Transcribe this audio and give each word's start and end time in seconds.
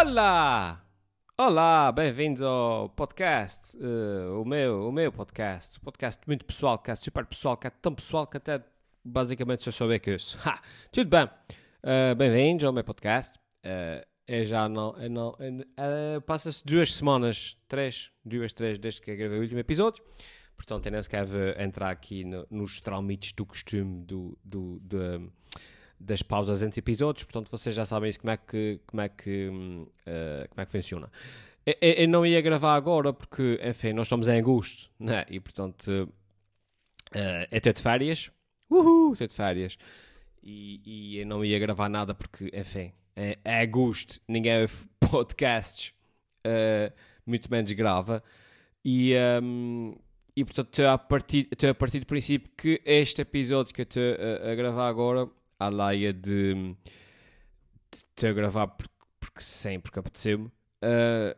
Olá! 0.00 0.80
Olá, 1.36 1.90
bem-vindos 1.90 2.40
ao 2.40 2.88
podcast, 2.90 3.76
uh, 3.78 4.40
o, 4.40 4.44
meu, 4.44 4.88
o 4.88 4.92
meu 4.92 5.10
podcast, 5.10 5.80
podcast 5.80 6.22
muito 6.24 6.44
pessoal, 6.44 6.78
que 6.78 6.92
é 6.92 6.94
super 6.94 7.26
pessoal, 7.26 7.56
que 7.56 7.66
é 7.66 7.70
tão 7.70 7.92
pessoal 7.92 8.24
que 8.24 8.36
até 8.36 8.62
basicamente 9.04 9.64
só 9.64 9.72
souber 9.72 10.00
que 10.00 10.14
isso. 10.14 10.38
Ha! 10.46 10.62
Tudo 10.92 11.10
bem, 11.10 11.24
uh, 11.24 12.14
bem-vindos 12.14 12.64
ao 12.64 12.72
meu 12.72 12.84
podcast. 12.84 13.40
Uh, 13.66 14.06
eu 14.28 14.44
já 14.44 14.68
não, 14.68 14.96
eu 15.02 15.10
não 15.10 15.30
uh, 15.30 16.20
passa-se 16.24 16.64
duas 16.64 16.94
semanas, 16.94 17.58
três, 17.66 18.12
duas, 18.24 18.52
três, 18.52 18.78
desde 18.78 19.00
que 19.00 19.10
eu 19.10 19.16
gravei 19.16 19.38
o 19.38 19.42
último 19.42 19.58
episódio. 19.58 20.04
Portanto, 20.56 20.86
eu 20.86 20.92
nem 20.92 21.02
sequer 21.02 21.24
vou 21.24 21.40
entrar 21.58 21.90
aqui 21.90 22.22
no, 22.22 22.46
nos 22.48 22.80
traumites 22.80 23.32
do 23.32 23.44
costume 23.44 24.04
do, 24.04 24.38
do, 24.44 24.78
do 24.78 25.32
das 26.00 26.22
pausas 26.22 26.62
entre 26.62 26.78
episódios, 26.78 27.24
portanto 27.24 27.50
vocês 27.50 27.74
já 27.74 27.84
sabem 27.84 28.08
isso, 28.08 28.20
como 28.20 28.30
é 28.30 28.36
que, 28.36 28.80
como 28.86 29.00
é 29.00 29.08
que, 29.08 29.48
uh, 29.48 30.48
como 30.48 30.60
é 30.60 30.66
que 30.66 30.72
funciona. 30.72 31.10
Eu, 31.66 31.74
eu, 31.80 32.08
não 32.08 32.24
ia 32.24 32.40
gravar 32.40 32.74
agora 32.74 33.12
porque, 33.12 33.60
enfim, 33.62 33.92
nós 33.92 34.06
estamos 34.06 34.28
em 34.28 34.38
agosto, 34.38 34.90
né? 34.98 35.24
e 35.28 35.40
portanto 35.40 36.08
uh, 37.14 37.46
é 37.50 37.56
estou 37.56 37.72
de 37.72 37.82
férias, 37.82 38.30
uhul, 38.70 39.12
estou 39.12 39.26
de 39.26 39.34
férias, 39.34 39.76
e, 40.42 40.80
e, 40.86 41.18
eu 41.18 41.26
não 41.26 41.44
ia 41.44 41.58
gravar 41.58 41.88
nada 41.88 42.14
porque, 42.14 42.50
enfim, 42.54 42.92
é, 43.16 43.36
é 43.44 43.60
agosto, 43.60 44.20
ninguém 44.28 44.62
ouve 44.62 44.88
podcasts, 45.10 45.92
uh, 46.46 46.92
muito 47.26 47.50
menos 47.50 47.72
grava, 47.72 48.22
e... 48.84 49.14
Um, 49.42 49.96
e 50.36 50.44
portanto 50.44 50.68
estou 50.68 50.86
a, 50.86 50.96
partir, 50.96 51.48
estou 51.50 51.68
a 51.68 51.74
partir 51.74 51.98
do 51.98 52.06
princípio 52.06 52.48
que 52.56 52.80
este 52.84 53.22
episódio 53.22 53.74
que 53.74 53.80
eu 53.80 53.82
estou 53.82 54.00
a, 54.00 54.52
a 54.52 54.54
gravar 54.54 54.88
agora 54.88 55.28
à 55.58 55.68
laia 55.68 56.12
de, 56.12 56.74
de, 58.16 58.26
a 58.26 58.32
gravar 58.32 58.68
porque, 58.68 58.94
porque 59.18 59.40
sim, 59.40 59.80
porque 59.80 59.98
apeteceu-me. 59.98 60.46
Uh, 60.82 61.34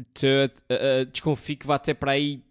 uh, 0.00 1.06
desconfio 1.06 1.56
que 1.56 1.66
vai 1.66 1.78
ter 1.78 1.94
para 1.94 2.12
aí 2.12 2.42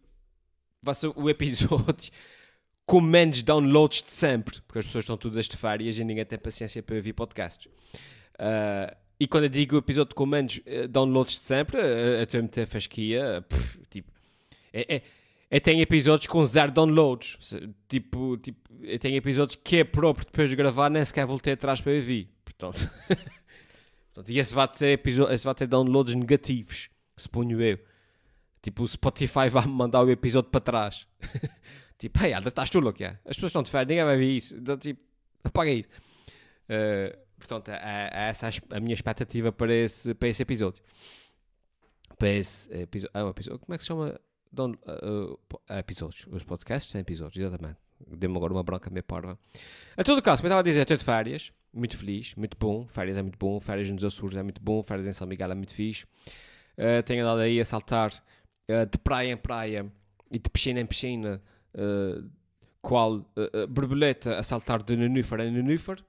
vai 0.82 0.94
ser 0.96 1.12
o 1.16 1.30
episódio 1.30 2.12
com 2.86 3.02
menos 3.02 3.42
downloads 3.44 4.04
de 4.04 4.14
sempre, 4.14 4.62
porque 4.62 4.80
as 4.80 4.86
pessoas 4.86 5.04
estão 5.04 5.18
todas 5.18 5.46
de 5.48 5.58
férias 5.58 5.98
e 5.98 6.04
ninguém 6.04 6.26
tem 6.26 6.40
paciência 6.40 6.82
para 6.82 6.96
ouvir 6.96 7.14
podcasts. 7.14 7.72
Uh, 8.36 8.96
e 9.20 9.28
quando 9.28 9.44
eu 9.44 9.50
digo 9.50 9.78
episódio 9.78 10.16
com 10.16 10.26
menos 10.26 10.62
downloads 10.90 11.40
de 11.40 11.46
sempre, 11.46 11.80
estou 12.24 12.40
a 12.40 12.44
meter 12.44 12.66
fasquia, 12.66 13.46
pff, 13.50 13.80
tipo, 13.90 14.12
é, 14.72 14.96
é, 14.96 15.02
eu 15.52 15.62
tenho 15.62 15.82
episódios 15.82 16.28
com 16.28 16.44
zero 16.44 16.72
downloads. 16.72 17.56
Tipo, 17.88 18.38
tipo 18.38 18.60
eu 18.82 19.00
tenho 19.00 19.16
episódios 19.16 19.60
que 19.62 19.78
é 19.78 19.84
próprio 19.84 20.26
depois 20.26 20.50
de 20.50 20.56
gravar, 20.56 20.90
nem 20.90 21.04
sequer 21.04 21.26
voltei 21.26 21.54
atrás 21.54 21.82
para 21.82 21.94
ouvir. 21.94 22.30
Portanto, 22.46 22.90
Portanto 24.14 24.30
e 24.30 24.40
esse 24.40 24.54
vai, 24.54 24.68
ter 24.68 25.02
esse 25.32 25.46
vai 25.46 25.56
ter 25.56 25.68
downloads 25.68 26.14
negativos, 26.14 26.90
suponho 27.18 27.62
eu. 27.62 27.80
Tipo, 28.62 28.84
o 28.84 28.88
Spotify 28.88 29.50
vai-me 29.50 29.72
mandar 29.72 30.04
o 30.04 30.12
episódio 30.12 30.50
para 30.52 30.60
trás. 30.60 31.08
tipo, 31.98 32.24
ei, 32.24 32.34
hey, 32.34 32.48
estás 32.48 32.70
tu 32.70 32.80
louco, 32.80 33.02
é? 33.02 33.18
As 33.26 33.38
pessoas 33.38 33.52
estão 33.52 33.64
de 33.64 33.72
férias, 33.72 33.88
ninguém 33.88 34.04
vai 34.04 34.18
ver 34.18 34.38
isso. 34.38 34.56
Então, 34.56 34.78
tipo, 34.78 35.02
apaga 35.44 35.72
isso. 35.72 35.90
Uh, 36.66 37.18
portanto, 37.38 37.70
é, 37.70 38.10
é 38.14 38.30
essa 38.30 38.50
a 38.70 38.80
minha 38.80 38.94
expectativa 38.94 39.52
para 39.52 39.74
esse, 39.74 40.14
para 40.14 40.28
esse 40.28 40.44
episódio. 40.44 40.84
Para 42.18 42.30
esse 42.30 42.72
episódio. 42.74 43.12
Ah, 43.14 43.30
episódio. 43.30 43.60
Como 43.60 43.74
é 43.74 43.78
que 43.78 43.84
se 43.84 43.88
chama? 43.88 44.20
Don, 44.52 44.72
uh, 44.72 45.34
uh, 45.34 45.74
episódios. 45.78 46.26
Os 46.32 46.44
podcasts 46.44 46.92
são 46.92 47.00
episódios, 47.00 47.38
exatamente. 47.38 47.78
Deu-me 48.08 48.38
agora 48.38 48.54
uma 48.54 48.64
branca 48.64 48.90
meio 48.90 49.04
parva. 49.04 49.38
A 49.96 50.04
todo 50.04 50.22
caso, 50.22 50.42
como 50.42 50.48
eu 50.48 50.50
estava 50.50 50.62
a 50.62 50.64
dizer, 50.64 50.82
estou 50.82 50.98
de 50.98 51.04
férias. 51.04 51.52
Muito 51.74 51.98
feliz, 51.98 52.34
muito 52.36 52.58
bom. 52.58 52.88
Férias 52.88 53.18
é 53.18 53.22
muito 53.22 53.38
bom. 53.38 53.60
Férias 53.60 53.90
nos 53.90 54.04
Açores 54.04 54.36
é 54.36 54.44
muito 54.44 54.62
bom. 54.62 54.82
Férias 54.82 55.08
em 55.08 55.14
São 55.14 55.28
Miguel 55.28 55.52
é 55.52 55.56
muito 55.56 55.74
fixe. 55.74 56.06
Uh, 56.78 57.04
tenho 57.06 57.24
andado 57.24 57.42
aí 57.42 57.60
a 57.60 57.66
saltar 57.66 58.12
uh, 58.14 58.86
de 58.90 58.98
praia 59.00 59.34
em 59.34 59.38
praia 59.38 59.92
e 60.32 60.40
de 60.40 60.50
piscina 60.50 60.80
em 60.80 60.86
piscina. 60.86 61.42
Uh, 61.76 62.30
qual 62.82 63.26
borboleta 63.70 64.40
a 64.40 64.44
saltar 64.44 64.82
de 64.82 64.96
nenúfar 64.96 65.42
em 65.42 65.52
nenúfar. 65.52 66.00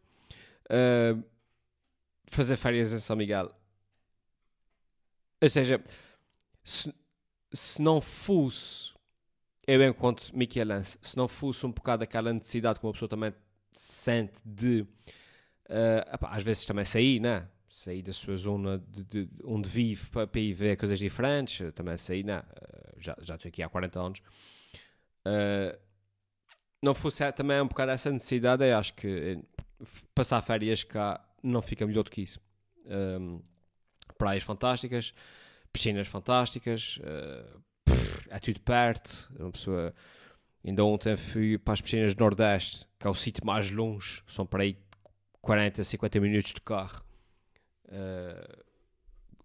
fazer 2.31 2.57
férias 2.57 2.93
em 2.93 3.01
São 3.01 3.17
Miguel. 3.17 3.51
Ou 5.43 5.49
seja, 5.49 5.83
se, 6.63 6.95
se 7.53 7.81
não 7.83 8.01
fosse, 8.01 8.93
eu 9.67 9.83
enquanto 9.83 10.31
Michelense, 10.35 10.99
se 11.03 11.17
não 11.17 11.29
fosse 11.29 11.67
um 11.67 11.73
bocado 11.73 12.05
aquela 12.05 12.33
necessidade 12.33 12.79
que 12.79 12.87
uma 12.87 12.93
pessoa 12.93 13.09
também 13.09 13.33
sente 13.73 14.41
de, 14.45 14.83
uh, 14.83 16.27
às 16.27 16.43
vezes 16.43 16.67
também 16.67 16.85
sair, 16.85 17.21
né? 17.21 17.49
Sair 17.69 18.03
da 18.03 18.13
sua 18.13 18.37
zona 18.37 18.79
de, 18.79 19.05
de 19.05 19.29
onde 19.45 19.69
vive 19.69 20.11
para, 20.11 20.27
para 20.27 20.41
ir 20.41 20.53
ver 20.53 20.77
coisas 20.77 20.99
diferentes, 20.99 21.73
também 21.75 21.97
sair, 21.97 22.25
né? 22.25 22.41
Uh, 22.41 23.01
já, 23.01 23.17
já 23.23 23.35
estou 23.37 23.49
aqui 23.49 23.63
há 23.63 23.69
40 23.69 24.01
anos. 24.01 24.19
Uh, 25.27 25.79
não 26.83 26.95
fosse 26.95 27.31
também 27.33 27.61
um 27.61 27.67
bocado 27.67 27.93
essa 27.93 28.11
necessidade, 28.11 28.65
eu 28.67 28.77
acho 28.77 28.95
que 28.95 29.39
passar 30.15 30.41
férias 30.43 30.83
cá 30.83 31.23
não 31.43 31.63
fica 31.63 31.87
melhor 31.87 32.05
do 32.05 32.11
que 32.11 32.23
isso. 32.23 32.41
Um, 32.87 33.41
praias 34.17 34.43
fantásticas, 34.43 35.15
piscinas 35.73 36.07
fantásticas, 36.07 36.99
uh, 36.99 37.61
pff, 37.85 38.29
é 38.31 38.39
tudo 38.39 38.61
perto. 38.61 39.29
Uma 39.39 39.51
pessoa. 39.51 39.95
Ainda 40.65 40.85
ontem 40.85 41.17
fui 41.17 41.57
para 41.57 41.73
as 41.73 41.81
piscinas 41.81 42.15
do 42.15 42.21
Nordeste, 42.23 42.87
que 42.99 43.07
é 43.07 43.11
o 43.11 43.15
sítio 43.15 43.45
mais 43.47 43.71
longe, 43.71 44.23
são 44.27 44.45
para 44.45 44.63
aí 44.63 44.77
40, 45.41 45.83
50 45.83 46.21
minutos 46.21 46.53
de 46.53 46.61
carro. 46.61 47.03
Uh, 47.87 48.65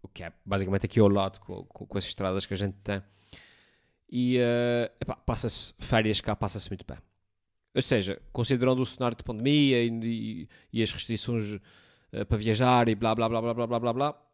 o 0.03 0.07
que 0.07 0.23
é 0.23 0.33
basicamente 0.45 0.85
aqui 0.85 0.99
ao 0.99 1.07
lado, 1.07 1.39
com, 1.39 1.63
com, 1.63 1.87
com, 1.87 1.97
as 1.97 2.05
estradas 2.05 2.45
que 2.45 2.53
a 2.53 2.57
gente 2.57 2.75
tem. 2.83 3.01
E 4.09 4.39
uh, 4.39 5.15
passa-se 5.25 5.73
férias 5.79 6.19
cá, 6.21 6.35
passa-se 6.35 6.69
muito 6.69 6.85
bem. 6.85 6.97
Ou 7.73 7.81
seja, 7.81 8.21
considerando 8.31 8.81
o 8.81 8.85
cenário 8.85 9.17
de 9.17 9.23
pandemia 9.23 9.83
e, 9.83 9.89
e, 9.89 10.49
e 10.71 10.83
as 10.83 10.91
restrições 10.91 11.53
uh, 11.55 12.25
para 12.27 12.37
viajar 12.37 12.87
e 12.89 12.95
blá 12.95 13.15
blá 13.15 13.27
blá 13.29 13.41
blá 13.41 13.53
blá 13.53 13.67
blá 13.67 13.79
blá, 13.79 13.93
blá 13.93 14.24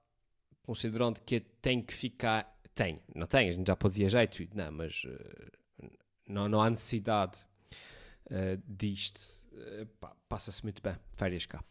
considerando 0.63 1.21
que 1.21 1.39
tem 1.39 1.81
que 1.81 1.93
ficar. 1.93 2.57
Tem, 2.73 3.01
não 3.13 3.27
tem, 3.27 3.49
a 3.49 3.51
gente 3.51 3.67
já 3.67 3.75
pode 3.75 3.95
viajar 3.95 4.23
e 4.23 4.27
tudo, 4.27 4.49
não, 4.55 4.71
mas 4.71 5.03
uh, 5.03 5.91
não, 6.27 6.47
não 6.47 6.61
há 6.61 6.69
necessidade 6.69 7.37
uh, 8.27 8.61
disto. 8.67 9.19
Uh, 9.51 9.87
Passa-se 10.29 10.63
muito 10.63 10.81
bem, 10.81 10.95
férias 11.11 11.45
cá. 11.45 11.63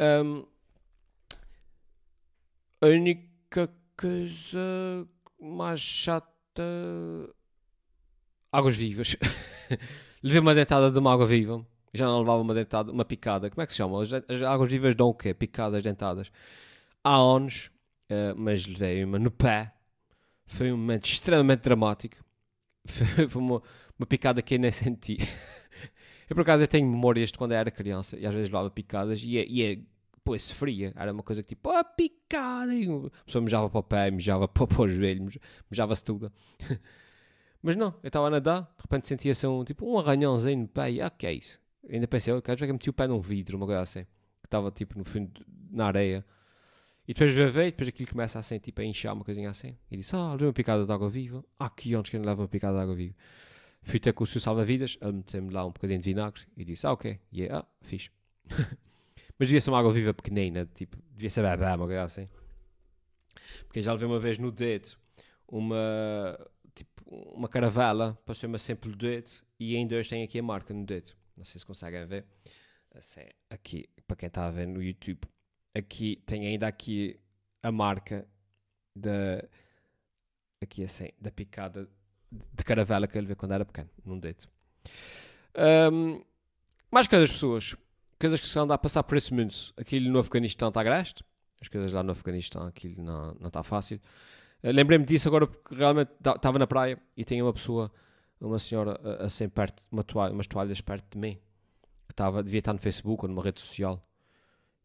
Um, 0.00 0.44
a 2.80 2.86
única 2.86 3.70
coisa 3.96 5.08
mais 5.40 5.80
chata. 5.80 6.28
Águas 8.50 8.76
vivas. 8.76 9.16
Levei 10.22 10.40
uma 10.40 10.54
dentada 10.54 10.90
de 10.90 10.98
uma 10.98 11.12
água 11.12 11.26
viva. 11.26 11.64
Já 11.94 12.06
não 12.06 12.20
levava 12.20 12.40
uma 12.40 12.54
dentada, 12.54 12.92
uma 12.92 13.04
picada. 13.04 13.50
Como 13.50 13.62
é 13.62 13.66
que 13.66 13.72
se 13.72 13.78
chama? 13.78 14.02
As, 14.02 14.12
as 14.12 14.42
águas 14.42 14.70
vivas 14.70 14.94
dão 14.94 15.08
o 15.08 15.14
quê? 15.14 15.32
Picadas, 15.32 15.82
dentadas. 15.82 16.30
Há 17.02 17.14
anos 17.14 17.70
uh, 18.10 18.34
mas 18.36 18.66
levei 18.66 19.04
uma 19.04 19.18
no 19.18 19.30
pé. 19.30 19.72
Foi 20.46 20.72
um 20.72 20.76
momento 20.76 21.06
extremamente 21.06 21.60
dramático. 21.60 22.16
Foi, 22.88 23.28
foi 23.28 23.42
uma, 23.42 23.62
uma 23.98 24.06
picada 24.06 24.40
que 24.40 24.54
eu 24.54 24.58
nem 24.58 24.72
senti. 24.72 25.18
eu, 26.30 26.34
por 26.34 26.40
acaso, 26.40 26.62
eu 26.62 26.68
tenho 26.68 26.86
memórias 26.86 27.30
de 27.30 27.36
quando 27.36 27.52
eu 27.52 27.58
era 27.58 27.70
criança 27.70 28.16
e 28.16 28.24
às 28.24 28.32
vezes 28.32 28.48
levava 28.48 28.70
picadas 28.70 29.22
e 29.22 29.36
é, 29.36 29.46
e 29.46 29.62
é 29.62 29.78
pô, 30.24 30.38
se 30.38 30.54
fria. 30.54 30.94
Era 30.96 31.12
uma 31.12 31.22
coisa 31.22 31.42
que 31.42 31.50
tipo, 31.50 31.68
ah, 31.68 31.84
picada. 31.84 32.74
E 32.74 32.88
a 32.88 33.24
pessoa 33.26 33.42
mejava 33.42 33.68
para 33.68 33.78
o 33.78 33.82
pé, 33.82 34.10
mejava 34.10 34.48
para, 34.48 34.64
para 34.68 34.82
o 34.82 34.88
joelho, 34.88 35.28
mejava-se 35.70 36.02
tudo. 36.02 36.32
Mas 37.62 37.76
não, 37.76 37.94
eu 38.02 38.08
estava 38.08 38.28
a 38.28 38.30
nadar, 38.30 38.62
de 38.62 38.82
repente 38.82 39.08
sentia-se 39.08 39.46
um, 39.46 39.64
tipo, 39.64 39.84
um 39.84 39.98
arranhãozinho 39.98 40.62
no 40.62 40.68
pé 40.68 40.92
e, 40.92 41.02
ah, 41.02 41.10
que 41.10 41.26
é 41.26 41.32
isso? 41.34 41.60
ainda 41.90 42.06
pensei, 42.06 42.32
oh, 42.32 42.42
quero 42.42 42.58
ver 42.58 42.66
que 42.66 42.72
meti 42.72 42.90
o 42.90 42.92
pé 42.92 43.06
num 43.06 43.20
vidro, 43.20 43.56
uma 43.56 43.66
coisa 43.66 43.80
assim, 43.80 44.04
que 44.04 44.46
estava 44.46 44.70
tipo 44.70 44.98
no 44.98 45.04
fundo, 45.04 45.44
na 45.70 45.86
areia. 45.86 46.24
E 47.08 47.14
depois 47.14 47.32
veio, 47.32 47.70
depois 47.70 47.88
aquilo 47.88 48.10
começa 48.10 48.38
assim, 48.38 48.58
tipo, 48.58 48.82
a 48.82 48.84
inchar 48.84 49.14
uma 49.14 49.24
coisinha 49.24 49.48
assim. 49.48 49.78
E 49.90 49.96
disse, 49.96 50.14
ah, 50.14 50.26
oh, 50.26 50.32
levei 50.32 50.46
uma 50.46 50.52
picada 50.52 50.84
de 50.84 50.92
água 50.92 51.08
viva. 51.08 51.42
Ah, 51.58 51.70
que 51.70 51.96
onde 51.96 52.10
que 52.10 52.16
eu 52.16 52.20
não 52.20 52.28
levo 52.28 52.42
uma 52.42 52.48
picada 52.48 52.76
de 52.76 52.82
água 52.82 52.94
viva? 52.94 53.14
Fui 53.82 53.98
ter 53.98 54.12
com 54.12 54.24
o 54.24 54.26
seu 54.26 54.42
salva-vidas, 54.42 54.98
ele 55.00 55.12
meteu-me 55.12 55.50
lá 55.50 55.64
um 55.64 55.70
bocadinho 55.70 55.98
de 55.98 56.04
vinagre 56.04 56.42
e 56.54 56.66
disse, 56.66 56.86
ah, 56.86 56.92
ok. 56.92 57.18
E 57.32 57.40
yeah, 57.40 57.60
ah, 57.60 57.68
fixe. 57.80 58.10
Mas 59.38 59.48
devia 59.48 59.58
ser 59.58 59.70
uma 59.70 59.78
água 59.78 59.90
viva 59.90 60.12
pequenina, 60.12 60.68
tipo, 60.74 60.98
devia 61.12 61.30
ser 61.30 61.42
bebê, 61.42 61.64
uma 61.64 61.86
coisa 61.86 62.04
assim. 62.04 62.28
Porque 63.64 63.80
já 63.80 63.92
levei 63.94 64.06
uma 64.06 64.20
vez 64.20 64.36
no 64.36 64.52
dedo 64.52 64.90
uma, 65.46 66.38
tipo, 66.74 67.04
uma 67.06 67.48
caravela, 67.48 68.18
passou-me 68.26 68.58
sempre 68.58 68.90
no 68.90 68.96
dedo 68.96 69.30
e 69.58 69.74
ainda 69.76 69.96
hoje 69.96 70.10
tem 70.10 70.22
aqui 70.22 70.40
a 70.40 70.42
marca 70.42 70.74
no 70.74 70.84
dedo. 70.84 71.12
Não 71.34 71.44
sei 71.46 71.58
se 71.58 71.64
conseguem 71.64 72.04
ver. 72.04 72.26
Assim, 72.94 73.22
aqui, 73.48 73.88
para 74.06 74.16
quem 74.16 74.26
está 74.26 74.46
a 74.46 74.50
ver 74.50 74.66
no 74.66 74.82
YouTube 74.82 75.26
aqui 75.78 76.22
tem 76.26 76.46
ainda 76.46 76.66
aqui 76.66 77.18
a 77.62 77.72
marca 77.72 78.26
da 78.94 79.44
aqui 80.60 80.82
assim, 80.82 81.08
da 81.20 81.30
picada 81.30 81.88
de 82.30 82.64
caravela 82.64 83.06
que 83.06 83.16
ele 83.16 83.26
vê 83.26 83.34
quando 83.34 83.52
era 83.52 83.64
pequeno, 83.64 83.88
num 84.04 84.18
dedo. 84.18 84.46
Um, 85.92 86.22
mais 86.90 87.06
coisas, 87.06 87.30
pessoas. 87.30 87.76
Coisas 88.18 88.40
que 88.40 88.46
se 88.46 88.58
andam 88.58 88.74
a 88.74 88.78
passar 88.78 89.02
por 89.02 89.16
esse 89.16 89.32
mundo. 89.32 89.54
Aquilo 89.76 90.10
no 90.10 90.18
Afeganistão 90.18 90.68
está 90.68 90.80
agreste. 90.80 91.24
As 91.60 91.68
coisas 91.68 91.92
lá 91.92 92.02
no 92.02 92.12
Afeganistão, 92.12 92.66
aquilo 92.66 93.02
não 93.02 93.46
está 93.46 93.62
fácil. 93.62 94.00
Uh, 94.62 94.70
Lembrei-me 94.70 95.04
disso 95.04 95.28
agora 95.28 95.46
porque 95.46 95.74
realmente 95.74 96.10
estava 96.18 96.58
na 96.58 96.66
praia 96.66 97.00
e 97.16 97.24
tinha 97.24 97.44
uma 97.44 97.52
pessoa, 97.52 97.90
uma 98.40 98.58
senhora 98.58 98.98
assim 99.24 99.48
perto, 99.48 99.82
uma 99.90 100.04
toalha, 100.04 100.32
umas 100.32 100.46
toalhas 100.46 100.80
perto 100.80 101.12
de 101.12 101.18
mim, 101.18 101.38
que 102.06 102.12
estava, 102.12 102.42
devia 102.42 102.58
estar 102.58 102.72
no 102.72 102.78
Facebook 102.78 103.24
ou 103.24 103.28
numa 103.28 103.42
rede 103.42 103.60
social. 103.60 104.04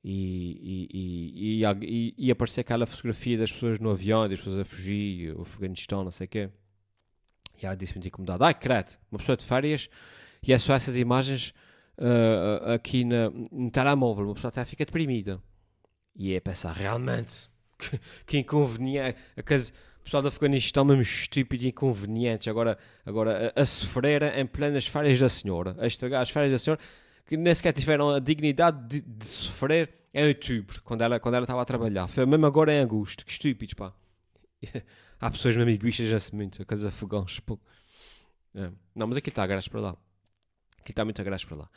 E, 0.06 0.90
e, 0.92 1.64
e, 1.64 2.16
e, 2.18 2.32
aparecer 2.32 2.60
aquela 2.60 2.86
fotografia 2.86 3.38
das 3.38 3.54
pessoas 3.54 3.80
no 3.80 3.90
avião, 3.90 4.28
das 4.28 4.38
pessoas 4.38 4.60
a 4.60 4.66
fugir, 4.66 5.34
o 5.34 5.44
Afeganistão, 5.44 6.04
não 6.04 6.12
sei 6.12 6.26
o 6.26 6.28
quê. 6.28 6.50
E 7.62 7.66
ela 7.66 7.76
disse-me 7.76 8.06
incomodado: 8.06 8.44
Ai, 8.44 8.54
credo, 8.54 8.98
uma 9.10 9.18
pessoa 9.18 9.38
de 9.38 9.46
férias 9.46 9.90
e 10.46 10.52
é 10.52 10.58
só 10.58 10.74
essas 10.74 10.98
imagens 10.98 11.54
uh, 11.98 12.72
aqui 12.74 13.06
na, 13.06 13.30
no 13.52 13.72
telemóvel, 13.72 14.26
uma 14.26 14.36
pessoa 14.36 14.50
até 14.50 14.66
fica 14.66 14.86
deprimida. 14.86 15.42
E 16.16 16.34
é 16.34 16.40
pensar, 16.40 16.74
realmente, 16.74 17.50
que, 17.80 18.00
que 18.28 18.38
inconveniente. 18.40 19.18
O 19.38 20.04
pessoal 20.04 20.22
do 20.22 20.28
Afeganistão 20.28 20.84
mesmo 20.84 21.02
estúpido 21.02 21.64
e 21.64 21.70
inconvenientes, 21.70 22.50
agora, 22.50 22.78
agora 23.06 23.54
a, 23.56 23.62
a 23.62 23.66
sofrer 23.66 24.38
em 24.38 24.46
plenas 24.46 24.86
férias 24.86 25.18
da 25.18 25.30
senhora, 25.30 25.78
a 25.80 25.88
estragar 25.88 26.22
as 26.22 26.30
férias 26.30 26.52
da 26.52 26.58
senhora, 26.58 26.82
que 27.26 27.38
nem 27.38 27.54
sequer 27.54 27.74
tiveram 27.74 28.10
a 28.10 28.20
dignidade 28.20 28.88
de, 28.88 29.02
de 29.02 29.26
sofrer 29.26 29.90
em 30.14 30.28
outubro, 30.28 30.82
quando 30.84 31.02
ela, 31.02 31.20
quando 31.20 31.36
ela 31.36 31.44
estava 31.44 31.62
a 31.62 31.66
trabalhar. 31.66 32.08
Foi 32.08 32.26
mesmo 32.26 32.46
agora 32.46 32.72
em 32.72 32.80
agosto, 32.80 33.26
que 33.26 33.32
estúpidos, 33.32 33.74
pá. 33.74 33.94
Há 35.20 35.32
pessoas 35.32 35.58
mesmo 35.58 35.72
egoístas 35.72 36.12
nesse 36.12 36.36
muito, 36.36 36.62
aqueles 36.62 36.86
afegãos, 36.86 37.40
pô. 37.40 37.60
É. 38.54 38.70
Não, 38.94 39.08
mas 39.08 39.18
aquilo 39.18 39.32
está 39.32 39.44
a 39.44 39.48
graça 39.48 39.70
para 39.70 39.80
lá. 39.80 39.90
Aquilo 39.90 40.90
está 40.90 41.04
muito 41.04 41.20
a 41.20 41.24
graça 41.24 41.48
para 41.48 41.58
lá. 41.58 41.70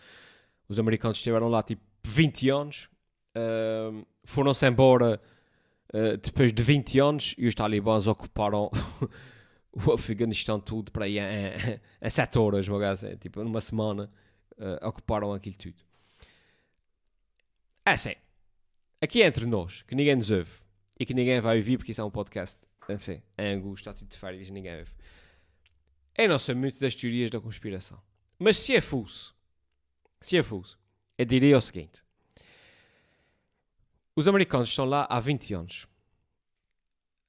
Os 0.69 0.79
americanos 0.79 1.19
estiveram 1.19 1.49
lá 1.49 1.63
tipo 1.63 1.83
20 2.05 2.51
anos, 2.51 2.89
uh, 3.37 4.07
foram-se 4.25 4.67
embora 4.67 5.21
uh, 5.95 6.17
depois 6.19 6.53
de 6.53 6.63
20 6.63 6.99
anos 6.99 7.35
e 7.39 7.47
os 7.47 7.55
talibãs 7.55 8.07
ocuparam 8.07 8.71
o 9.73 9.93
Afeganistão 9.93 10.59
tudo 10.61 10.91
para 10.91 11.05
aí 11.05 11.19
em, 11.19 11.81
em 12.03 12.11
7 12.11 12.39
horas, 12.39 12.69
assim, 12.69 13.17
tipo 13.17 13.43
numa 13.43 13.61
semana, 13.61 14.11
uh, 14.59 14.87
ocuparam 14.87 15.33
aquilo 15.33 15.57
tudo. 15.57 15.77
É 17.85 17.91
assim, 17.93 18.15
aqui 19.01 19.23
é 19.23 19.27
entre 19.27 19.47
nós, 19.47 19.83
que 19.83 19.95
ninguém 19.95 20.17
nos 20.17 20.31
ouve 20.31 20.53
e 20.99 21.07
que 21.07 21.15
ninguém 21.15 21.41
vai 21.41 21.57
ouvir 21.59 21.79
porque 21.79 21.93
isso 21.93 22.01
é 22.01 22.05
um 22.05 22.11
podcast, 22.11 22.67
enfim, 22.89 23.23
em 23.39 23.55
angústia, 23.55 23.91
está 23.91 23.99
tudo 23.99 24.09
de 24.09 24.19
férias, 24.19 24.51
ninguém 24.51 24.79
ouve. 24.79 24.93
Eu 26.17 26.29
não 26.29 26.39
sei 26.39 26.55
muito 26.55 26.81
das 26.81 26.95
teorias 26.95 27.31
da 27.31 27.41
conspiração. 27.41 28.01
Mas 28.39 28.59
se 28.59 28.75
é 28.75 28.81
fuso, 28.81 29.35
se 30.21 30.37
é 30.37 30.43
fuso, 30.43 30.79
eu 31.17 31.25
diria 31.25 31.57
o 31.57 31.61
seguinte: 31.61 32.03
os 34.15 34.27
americanos 34.27 34.71
estão 34.71 34.85
lá 34.85 35.07
há 35.09 35.21
20 35.21 35.55
anos. 35.55 35.87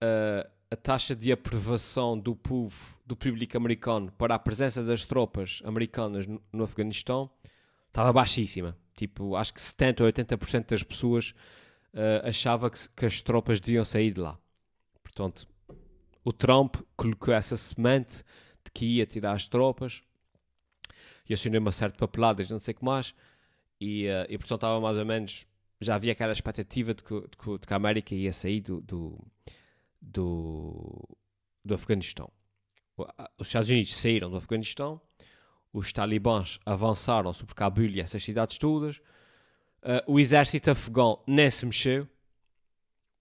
Uh, 0.01 0.49
a 0.69 0.75
taxa 0.75 1.15
de 1.15 1.31
aprovação 1.31 2.17
do 2.17 2.35
povo, 2.35 2.97
do 3.05 3.15
público 3.15 3.55
americano 3.55 4.11
para 4.11 4.35
a 4.35 4.39
presença 4.39 4.83
das 4.83 5.05
tropas 5.05 5.61
americanas 5.63 6.27
no, 6.27 6.41
no 6.51 6.63
Afeganistão 6.63 7.29
estava 7.87 8.11
baixíssima. 8.11 8.77
Tipo, 8.93 9.35
acho 9.35 9.53
que 9.53 9.61
70 9.61 10.03
ou 10.03 10.11
80% 10.11 10.69
das 10.69 10.83
pessoas 10.83 11.33
uh, 11.93 12.27
achava 12.27 12.69
que, 12.69 12.89
que 12.89 13.05
as 13.05 13.21
tropas 13.21 13.59
deviam 13.59 13.85
sair 13.85 14.11
de 14.11 14.19
lá. 14.19 14.37
Portanto, 15.01 15.47
o 16.23 16.33
Trump 16.33 16.75
colocou 16.95 17.33
essa 17.33 17.55
semente 17.55 18.23
de 18.63 18.71
que 18.73 18.85
ia 18.85 19.05
tirar 19.05 19.33
as 19.33 19.47
tropas 19.47 20.01
e 21.29 21.33
assinou 21.33 21.61
uma 21.61 21.71
certa 21.71 21.97
papelada, 21.97 22.45
não 22.49 22.59
sei 22.59 22.73
o 22.73 22.77
que 22.77 22.83
mais, 22.83 23.13
e, 23.79 24.07
uh, 24.07 24.25
e 24.27 24.37
portanto 24.37 24.59
estava 24.59 24.81
mais 24.81 24.97
ou 24.97 25.05
menos, 25.05 25.45
já 25.79 25.95
havia 25.95 26.11
aquela 26.11 26.31
expectativa 26.31 26.93
de 26.93 27.03
que, 27.03 27.21
de 27.21 27.37
que, 27.37 27.57
de 27.57 27.67
que 27.67 27.73
a 27.73 27.77
América 27.77 28.15
ia 28.15 28.33
sair 28.33 28.61
do, 28.61 28.81
do, 28.81 29.27
do, 30.01 31.07
do 31.63 31.73
Afeganistão. 31.73 32.31
Os 33.37 33.47
Estados 33.47 33.69
Unidos 33.69 33.93
saíram 33.93 34.29
do 34.29 34.37
Afeganistão, 34.37 34.99
os 35.71 35.93
talibãs 35.93 36.59
avançaram 36.65 37.31
sobre 37.33 37.53
Cabul 37.53 37.85
e 37.85 38.01
essas 38.01 38.23
cidades 38.23 38.57
todas, 38.57 38.97
uh, 38.97 40.01
o 40.07 40.19
exército 40.19 40.71
afegão 40.71 41.21
nem 41.27 41.49
se 41.51 41.65
mexeu, 41.65 42.07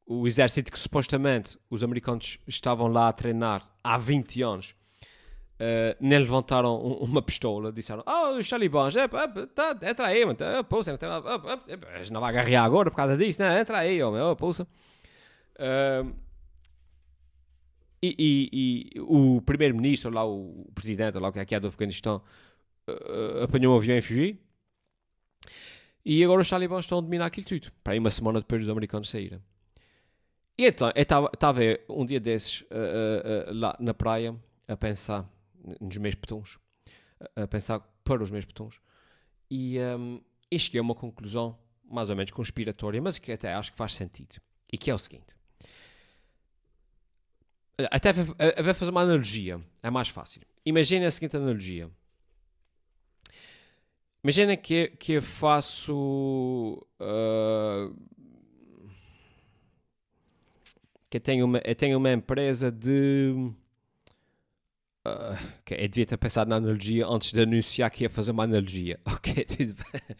o 0.07 0.27
exército 0.27 0.73
que 0.73 0.79
supostamente 0.79 1.59
os 1.69 1.83
americanos 1.83 2.39
estavam 2.47 2.87
lá 2.87 3.09
a 3.09 3.13
treinar 3.13 3.63
há 3.83 3.99
20 3.99 4.43
anos 4.43 4.75
Uh, 5.57 5.97
nem 5.99 6.19
levantaram 6.19 6.77
um, 6.77 6.93
uma 7.05 7.23
pistola, 7.23 7.73
disseram: 7.73 8.05
Oh, 8.07 8.37
os 8.37 8.47
talibãs, 8.47 8.95
é, 8.95 9.05
é, 9.05 9.47
tá, 9.47 9.75
entra 9.89 10.07
aí, 10.09 10.23
mano, 10.23 10.37
é, 10.39 10.63
poça, 10.63 10.99
não, 11.01 11.17
é, 11.67 12.11
não 12.11 12.21
vai 12.21 12.37
agarrar 12.37 12.63
agora 12.63 12.91
por 12.91 12.97
causa 12.99 13.17
disso, 13.17 13.41
né? 13.41 13.59
Entra 13.59 13.79
aí, 13.79 14.03
homem, 14.03 14.21
oh, 14.21 14.37
poça. 14.37 14.69
Uh, 15.55 16.15
e, 18.03 18.15
e, 18.19 18.91
e, 18.97 19.01
o 19.01 19.41
primeiro-ministro, 19.43 20.11
lá, 20.13 20.25
o 20.25 20.71
presidente, 20.75 21.19
lá, 21.19 21.33
que 21.33 21.39
é, 21.39 21.45
que 21.45 21.55
é 21.55 21.61
do 21.61 21.69
Afeganistão, 21.69 22.23
uh, 22.89 23.43
apanhou 23.43 23.75
um 23.75 23.77
avião 23.77 23.97
e 23.97 24.03
fugiu. 24.03 24.39
E 26.05 26.23
agora 26.23 26.41
os 26.41 26.49
talibãs 26.49 26.85
estão 26.85 26.99
a 26.99 27.01
dominar 27.01 27.27
aquilo 27.27 27.47
tudo, 27.47 27.73
para 27.83 27.95
aí 27.95 27.99
uma 27.99 28.11
semana 28.11 28.41
depois 28.41 28.61
dos 28.61 28.71
americanos 28.71 29.09
saírem. 29.09 29.43
E 30.57 30.65
então, 30.65 30.91
eu 30.95 31.03
estava 31.03 31.61
um 31.89 32.07
dia 32.07 32.21
desses 32.21 32.65
lá 33.49 33.77
na 33.79 33.93
praia 33.93 34.35
a 34.69 34.77
pensar 34.77 35.29
nos 35.81 35.97
meus 35.99 36.15
petons, 36.15 36.59
a 37.35 37.47
pensar 37.47 37.81
para 38.05 38.23
os 38.23 38.31
meus 38.31 38.45
petons, 38.45 38.81
e, 39.51 39.79
um, 39.81 40.21
e 40.51 40.59
cheguei 40.59 40.79
a 40.79 40.83
uma 40.83 40.95
conclusão 40.95 41.59
mais 41.85 42.11
ou 42.11 42.17
menos 42.17 42.31
conspiratória, 42.31 43.01
mas 43.01 43.19
que 43.19 43.33
até 43.33 43.53
acho 43.53 43.73
que 43.73 43.79
faz 43.79 43.95
sentido, 43.95 44.41
e 44.73 44.79
que 44.79 44.91
é 44.91 44.95
o 44.95 44.99
seguinte. 44.99 45.37
Até 47.91 48.11
a 48.11 48.75
fazer 48.75 48.91
uma 48.91 49.03
analogia, 49.03 49.61
é 49.83 49.91
mais 49.91 50.09
fácil. 50.09 50.41
Imaginem 50.65 51.07
a 51.07 51.11
seguinte 51.11 51.37
analogia. 51.37 51.91
Imagina 54.25 54.57
que, 54.57 54.89
que 54.99 55.13
eu 55.13 55.23
faço. 55.23 56.87
Uh, 56.99 57.95
que 61.11 61.19
eu 61.19 61.21
tenho, 61.21 61.45
uma, 61.45 61.61
eu 61.65 61.75
tenho 61.75 61.99
uma 61.99 62.11
empresa 62.13 62.73
de 62.73 63.53
Uh, 65.07 65.39
okay, 65.61 65.85
eu 65.85 65.89
devia 65.89 66.05
ter 66.05 66.17
pensado 66.17 66.51
na 66.51 66.57
analogia 66.57 67.07
antes 67.07 67.33
de 67.33 67.41
anunciar 67.41 67.89
que 67.91 68.03
ia 68.03 68.11
fazer 68.11 68.33
uma 68.33 68.43
analogia. 68.43 68.99
Ok, 69.07 69.45
tudo 69.45 69.75
bem. 69.75 70.17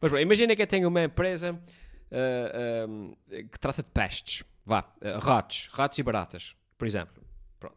Mas 0.00 0.10
bom, 0.10 0.18
imagina 0.18 0.56
que 0.56 0.62
eu 0.62 0.66
tenho 0.66 0.88
uma 0.88 1.04
empresa 1.04 1.52
uh, 1.52 2.88
um, 2.88 3.14
que 3.28 3.58
trata 3.60 3.82
de 3.82 3.90
pestes. 3.90 4.42
Vá, 4.66 4.92
ratos, 5.22 5.70
ratos 5.72 5.98
e 5.98 6.02
baratas, 6.02 6.54
por 6.78 6.86
exemplo. 6.86 7.22
Pronto. 7.58 7.76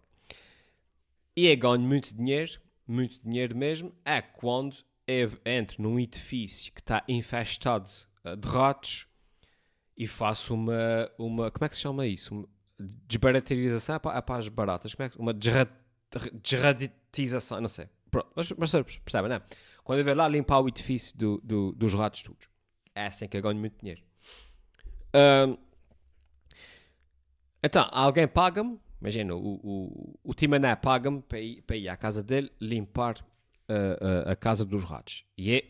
E 1.36 1.48
eu 1.48 1.58
ganho 1.58 1.82
muito 1.82 2.16
dinheiro, 2.16 2.62
muito 2.88 3.22
dinheiro 3.22 3.54
mesmo, 3.56 3.94
é 4.06 4.22
quando 4.22 4.78
eu 5.08 5.32
entro 5.44 5.82
num 5.82 6.00
edifício 6.00 6.72
que 6.72 6.80
está 6.80 7.04
infestado 7.08 7.90
de 8.38 8.48
ratos 8.48 9.08
e 9.98 10.06
faço 10.08 10.54
uma, 10.54 11.12
uma. 11.18 11.52
Como 11.52 11.66
é 11.66 11.70
que 11.70 11.76
se 11.76 11.82
chama 11.82 12.08
isso? 12.08 12.34
Uma 12.34 12.48
desbaraterização 12.80 13.96
é 13.96 14.00
para, 14.00 14.18
é 14.18 14.22
para 14.22 14.38
as 14.38 14.48
baratas. 14.48 14.96
Como 14.96 15.06
é 15.06 15.10
que, 15.10 15.20
uma 15.20 15.34
desraditização, 15.34 17.60
não 17.60 17.70
sei. 17.70 17.90
Pronto, 18.10 18.32
mas, 18.36 18.52
mas 18.52 18.72
percebem, 18.72 19.30
não 19.30 19.36
é? 19.38 19.42
Quando 19.84 20.00
eu 20.00 20.06
ver 20.06 20.16
lá 20.16 20.28
limpar 20.28 20.60
o 20.60 20.68
edifício 20.68 21.18
do, 21.18 21.42
do, 21.44 21.72
dos 21.72 21.94
ratos 21.94 22.22
todos, 22.22 22.48
é 22.94 23.08
assim 23.08 23.28
que 23.28 23.38
eu 23.38 23.42
ganho 23.42 23.60
muito 23.60 23.80
dinheiro. 23.80 24.04
Um, 25.14 25.58
então, 27.64 27.88
alguém 27.92 28.28
paga-me, 28.28 28.80
imagina, 29.02 29.36
o, 29.36 29.60
o, 29.64 30.20
o 30.24 30.34
Timané 30.34 30.76
paga-me 30.76 31.22
para 31.22 31.40
para 31.66 31.76
ir 31.76 31.90
à 31.90 31.98
casa 31.98 32.24
dele 32.24 32.52
limpar 32.62 33.26
a 34.26 34.36
casa 34.36 34.66
dos 34.66 34.84
ratos. 34.84 35.24
E 35.38 35.54
é, 35.54 35.64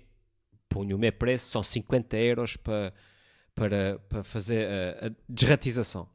ponho 0.70 0.96
o 0.96 1.00
meu 1.00 1.12
preço, 1.12 1.50
são 1.50 1.64
50 1.64 2.18
euros 2.18 2.58
para, 2.58 2.94
para, 3.54 4.00
para 4.00 4.24
fazer 4.24 4.68
a, 4.68 5.08
a 5.08 5.12
desratização. 5.28 6.10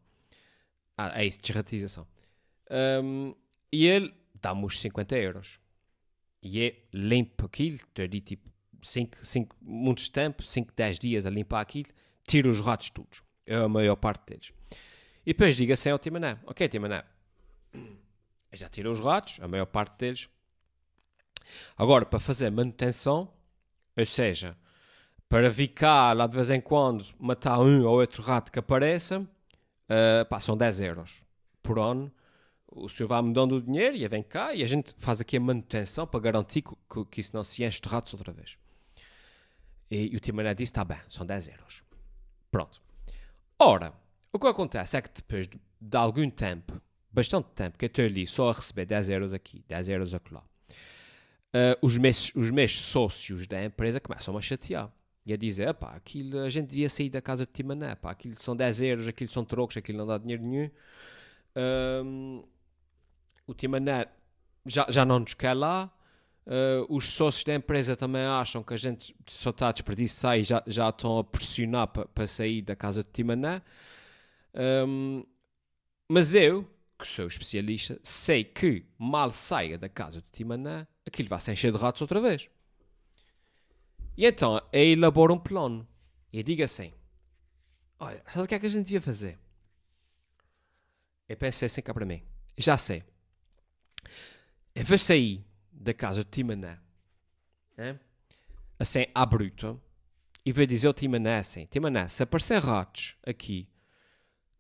Ah, 0.96 1.20
é 1.20 1.26
isso, 1.26 1.40
desratização. 1.40 2.06
Um, 3.02 3.35
e 3.70 3.87
ele 3.87 4.12
dá-me 4.40 4.64
os 4.64 4.80
50 4.80 5.16
euros. 5.16 5.61
E 6.42 6.62
é 6.62 6.82
limpo 6.92 7.46
aquilo, 7.46 7.78
ali 7.99 8.20
tipo 8.20 8.49
5, 8.82 9.18
5, 9.23 9.56
muitos 9.61 10.08
tempo, 10.08 10.42
5, 10.42 10.73
10 10.75 10.99
dias 10.99 11.26
a 11.26 11.30
limpar 11.30 11.61
aquilo, 11.61 11.90
tiro 12.26 12.50
os 12.50 12.61
ratos 12.61 12.90
todos. 12.90 13.23
É 13.44 13.56
a 13.56 13.68
maior 13.68 13.96
parte 13.96 14.26
deles. 14.26 14.52
E 15.26 15.33
depois 15.33 15.56
diga 15.56 15.75
assim 15.75 15.90
ao 15.90 15.99
Timané, 15.99 16.38
ok 16.47 16.68
Timané, 16.68 17.04
já 18.52 18.68
tirou 18.68 18.92
os 18.92 19.00
ratos, 19.00 19.38
a 19.42 19.49
maior 19.49 19.66
parte 19.66 19.99
deles. 19.99 20.28
Agora, 21.76 22.06
para 22.06 22.18
fazer 22.18 22.50
manutenção, 22.50 23.30
ou 23.97 24.06
seja, 24.06 24.56
para 25.28 25.50
cá 25.75 26.12
lá 26.12 26.26
de 26.26 26.37
vez 26.37 26.50
em 26.50 26.61
quando 26.61 27.04
matar 27.18 27.59
um 27.59 27.85
ou 27.85 27.99
outro 28.00 28.23
rato 28.23 28.52
que 28.52 28.59
apareça, 28.59 29.21
uh, 29.21 30.25
pá, 30.28 30.38
são 30.38 30.56
10 30.56 30.80
euros 30.80 31.25
por 31.62 31.78
ano 31.78 32.12
o 32.76 32.88
senhor 32.88 33.09
vai-me 33.09 33.33
dando 33.33 33.56
o 33.56 33.62
dinheiro 33.62 33.97
e 33.97 34.06
vem 34.06 34.23
cá 34.23 34.54
e 34.54 34.62
a 34.62 34.66
gente 34.66 34.95
faz 34.99 35.21
aqui 35.21 35.37
a 35.37 35.40
manutenção 35.40 36.06
para 36.06 36.21
garantir 36.21 36.62
que, 36.62 36.75
que, 36.88 37.04
que 37.06 37.21
isso 37.21 37.35
não 37.35 37.42
se 37.42 37.64
enche 37.64 37.80
de 37.80 37.88
ratos 37.88 38.12
outra 38.12 38.33
vez. 38.33 38.59
E, 39.90 40.12
e 40.12 40.16
o 40.16 40.21
Timané 40.21 40.54
disse: 40.54 40.73
está 40.73 40.85
bem, 40.85 40.99
são 41.09 41.25
10 41.25 41.49
euros. 41.49 41.83
Pronto. 42.50 42.83
Ora, 43.59 43.95
o 44.36 44.38
que 44.38 44.46
acontece 44.46 44.96
é 44.96 45.02
que 45.02 45.10
depois 45.14 45.48
de, 45.48 45.58
de 45.80 45.96
algum 45.96 46.28
tempo, 46.30 46.80
bastante 47.10 47.48
tempo, 47.54 47.78
que 47.78 47.86
eu 47.86 47.88
estou 47.88 48.04
ali 48.04 48.26
só 48.26 48.50
a 48.50 48.52
receber 48.52 48.86
10 48.86 49.10
euros 49.10 49.32
aqui, 49.32 49.64
10 49.66 49.88
euros 49.88 50.14
acolá, 50.14 50.40
uh, 50.40 51.76
os, 51.80 51.96
meus, 51.98 52.32
os 52.34 52.50
meus 52.50 52.78
sócios 52.78 53.46
da 53.46 53.64
empresa 53.64 53.98
começam 53.98 54.36
a 54.36 54.42
chatear 54.42 54.92
e 55.24 55.32
a 55.32 55.36
dizer, 55.36 55.72
pá, 55.74 55.92
aquilo, 55.96 56.38
a 56.40 56.50
gente 56.50 56.68
devia 56.68 56.88
sair 56.88 57.10
da 57.10 57.20
casa 57.20 57.44
de 57.46 57.52
Timané, 57.52 57.94
pá, 57.96 58.12
aquilo 58.12 58.34
são 58.36 58.54
10 58.54 58.82
euros, 58.82 59.08
aquilo 59.08 59.30
são 59.30 59.44
trocos, 59.44 59.76
aquilo 59.76 59.98
não 59.98 60.06
dá 60.06 60.18
dinheiro 60.18 60.42
nenhum. 60.44 60.70
Um, 62.04 62.44
o 63.46 63.54
Timané 63.54 64.06
já, 64.64 64.86
já 64.88 65.04
não 65.04 65.18
nos 65.18 65.34
quer 65.34 65.54
lá, 65.54 65.90
uh, 66.46 66.94
os 66.94 67.06
sócios 67.06 67.42
da 67.42 67.54
empresa 67.54 67.96
também 67.96 68.22
acham 68.22 68.62
que 68.62 68.74
a 68.74 68.76
gente 68.76 69.16
só 69.26 69.50
está 69.50 69.68
a 69.68 69.72
desperdiçar 69.72 70.38
e 70.38 70.44
já, 70.44 70.62
já 70.66 70.90
estão 70.90 71.18
a 71.18 71.24
pressionar 71.24 71.88
para 71.88 72.04
pa 72.06 72.26
sair 72.26 72.62
da 72.62 72.76
casa 72.76 73.02
de 73.02 73.10
Timané. 73.10 73.62
Um, 74.56 75.25
mas 76.08 76.34
eu, 76.34 76.68
que 76.98 77.06
sou 77.06 77.26
especialista, 77.26 77.98
sei 78.02 78.44
que 78.44 78.86
mal 78.98 79.30
saia 79.30 79.76
da 79.76 79.88
casa 79.88 80.20
de 80.20 80.26
Timané, 80.32 80.86
aquilo 81.06 81.28
vai 81.28 81.40
se 81.40 81.52
encher 81.52 81.72
de 81.72 81.78
ratos 81.78 82.00
outra 82.00 82.20
vez. 82.20 82.48
E 84.16 84.25
então, 84.25 84.60
eu 84.72 84.82
elaboro 84.82 85.34
um 85.34 85.38
plano. 85.38 85.86
E 86.32 86.42
digo 86.42 86.62
assim: 86.62 86.92
Olha, 87.98 88.22
sabe 88.26 88.44
o 88.44 88.48
que 88.48 88.54
é 88.54 88.58
que 88.58 88.66
a 88.66 88.70
gente 88.70 88.86
devia 88.86 89.00
fazer? 89.00 89.38
Eu 91.28 91.36
pensei 91.36 91.66
assim 91.66 91.82
cá 91.82 91.92
para 91.92 92.06
mim: 92.06 92.22
Já 92.56 92.78
sei. 92.78 93.02
Eu 94.75 94.84
vou 94.84 94.98
sair 94.98 95.44
da 95.72 95.92
casa 95.92 96.25
de 96.25 96.30
Timané, 96.30 96.78
né? 97.76 97.98
assim, 98.78 99.06
à 99.14 99.25
bruta, 99.25 99.78
e 100.44 100.52
vou 100.52 100.66
dizer 100.66 100.88
ao 100.88 100.94
Timané 100.94 101.38
assim: 101.38 101.66
Timané, 101.66 102.08
se 102.08 102.22
aparecer 102.22 102.58
ratos 102.58 103.16
aqui, 103.26 103.68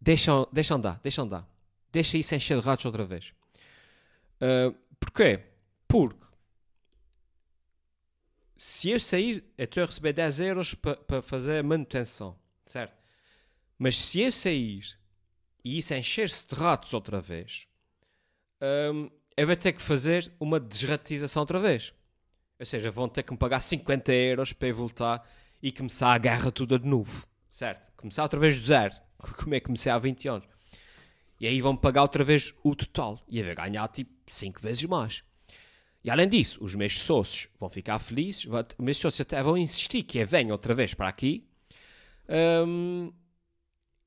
deixa, 0.00 0.32
deixa 0.52 0.74
andar, 0.74 1.00
deixa 1.02 1.22
andar. 1.22 1.48
Deixa 1.92 2.18
isso 2.18 2.34
encher 2.34 2.60
de 2.60 2.66
ratos 2.66 2.84
outra 2.84 3.04
vez. 3.04 3.32
Uh, 4.40 4.74
porquê? 5.00 5.40
Porque 5.88 6.26
se 8.56 8.90
eu 8.90 8.98
sair, 8.98 9.44
eu 9.56 9.64
estou 9.64 9.82
a 9.82 9.86
receber 9.86 10.12
10 10.12 10.40
euros 10.40 10.74
para 10.74 10.96
pa 10.96 11.22
fazer 11.22 11.62
manutenção, 11.62 12.36
certo? 12.64 12.96
Mas 13.78 14.00
se 14.00 14.20
eu 14.20 14.32
sair 14.32 14.98
e 15.62 15.78
isso 15.78 15.92
encher-se 15.94 16.46
de 16.46 16.54
ratos 16.54 16.94
outra 16.94 17.20
vez, 17.20 17.68
um, 18.92 19.10
eu 19.36 19.46
vou 19.46 19.56
ter 19.56 19.72
que 19.72 19.82
fazer 19.82 20.32
uma 20.40 20.58
desratização 20.58 21.42
outra 21.42 21.58
vez. 21.58 21.92
Ou 22.58 22.64
seja, 22.64 22.90
vão 22.90 23.08
ter 23.08 23.22
que 23.22 23.32
me 23.32 23.38
pagar 23.38 23.60
50 23.60 24.12
euros 24.12 24.52
para 24.54 24.68
eu 24.68 24.74
voltar 24.74 25.28
e 25.62 25.70
começar 25.70 26.14
a 26.14 26.18
guerra 26.18 26.50
toda 26.50 26.78
de 26.78 26.86
novo, 26.86 27.26
certo? 27.50 27.92
Começar 27.96 28.22
outra 28.22 28.40
vez 28.40 28.58
do 28.58 28.64
zero, 28.64 28.94
como 29.42 29.54
é 29.54 29.60
que 29.60 29.66
comecei 29.66 29.90
há 29.90 29.98
20 29.98 30.28
anos. 30.28 30.48
E 31.38 31.46
aí 31.46 31.60
vão 31.60 31.76
pagar 31.76 32.02
outra 32.02 32.24
vez 32.24 32.54
o 32.62 32.74
total. 32.74 33.18
E 33.28 33.42
vou 33.42 33.54
ganhar 33.54 33.86
tipo 33.88 34.10
5 34.26 34.60
vezes 34.60 34.84
mais. 34.84 35.22
E 36.02 36.10
além 36.10 36.28
disso, 36.28 36.62
os 36.62 36.74
meus 36.74 37.00
sócios 37.00 37.48
vão 37.58 37.68
ficar 37.68 37.98
felizes, 37.98 38.46
os 38.46 38.84
meus 38.84 38.96
sócios 38.96 39.20
até 39.20 39.42
vão 39.42 39.58
insistir 39.58 40.04
que 40.04 40.18
eu 40.18 40.26
venha 40.26 40.52
outra 40.52 40.74
vez 40.74 40.94
para 40.94 41.08
aqui. 41.08 41.44
Um, 42.28 43.12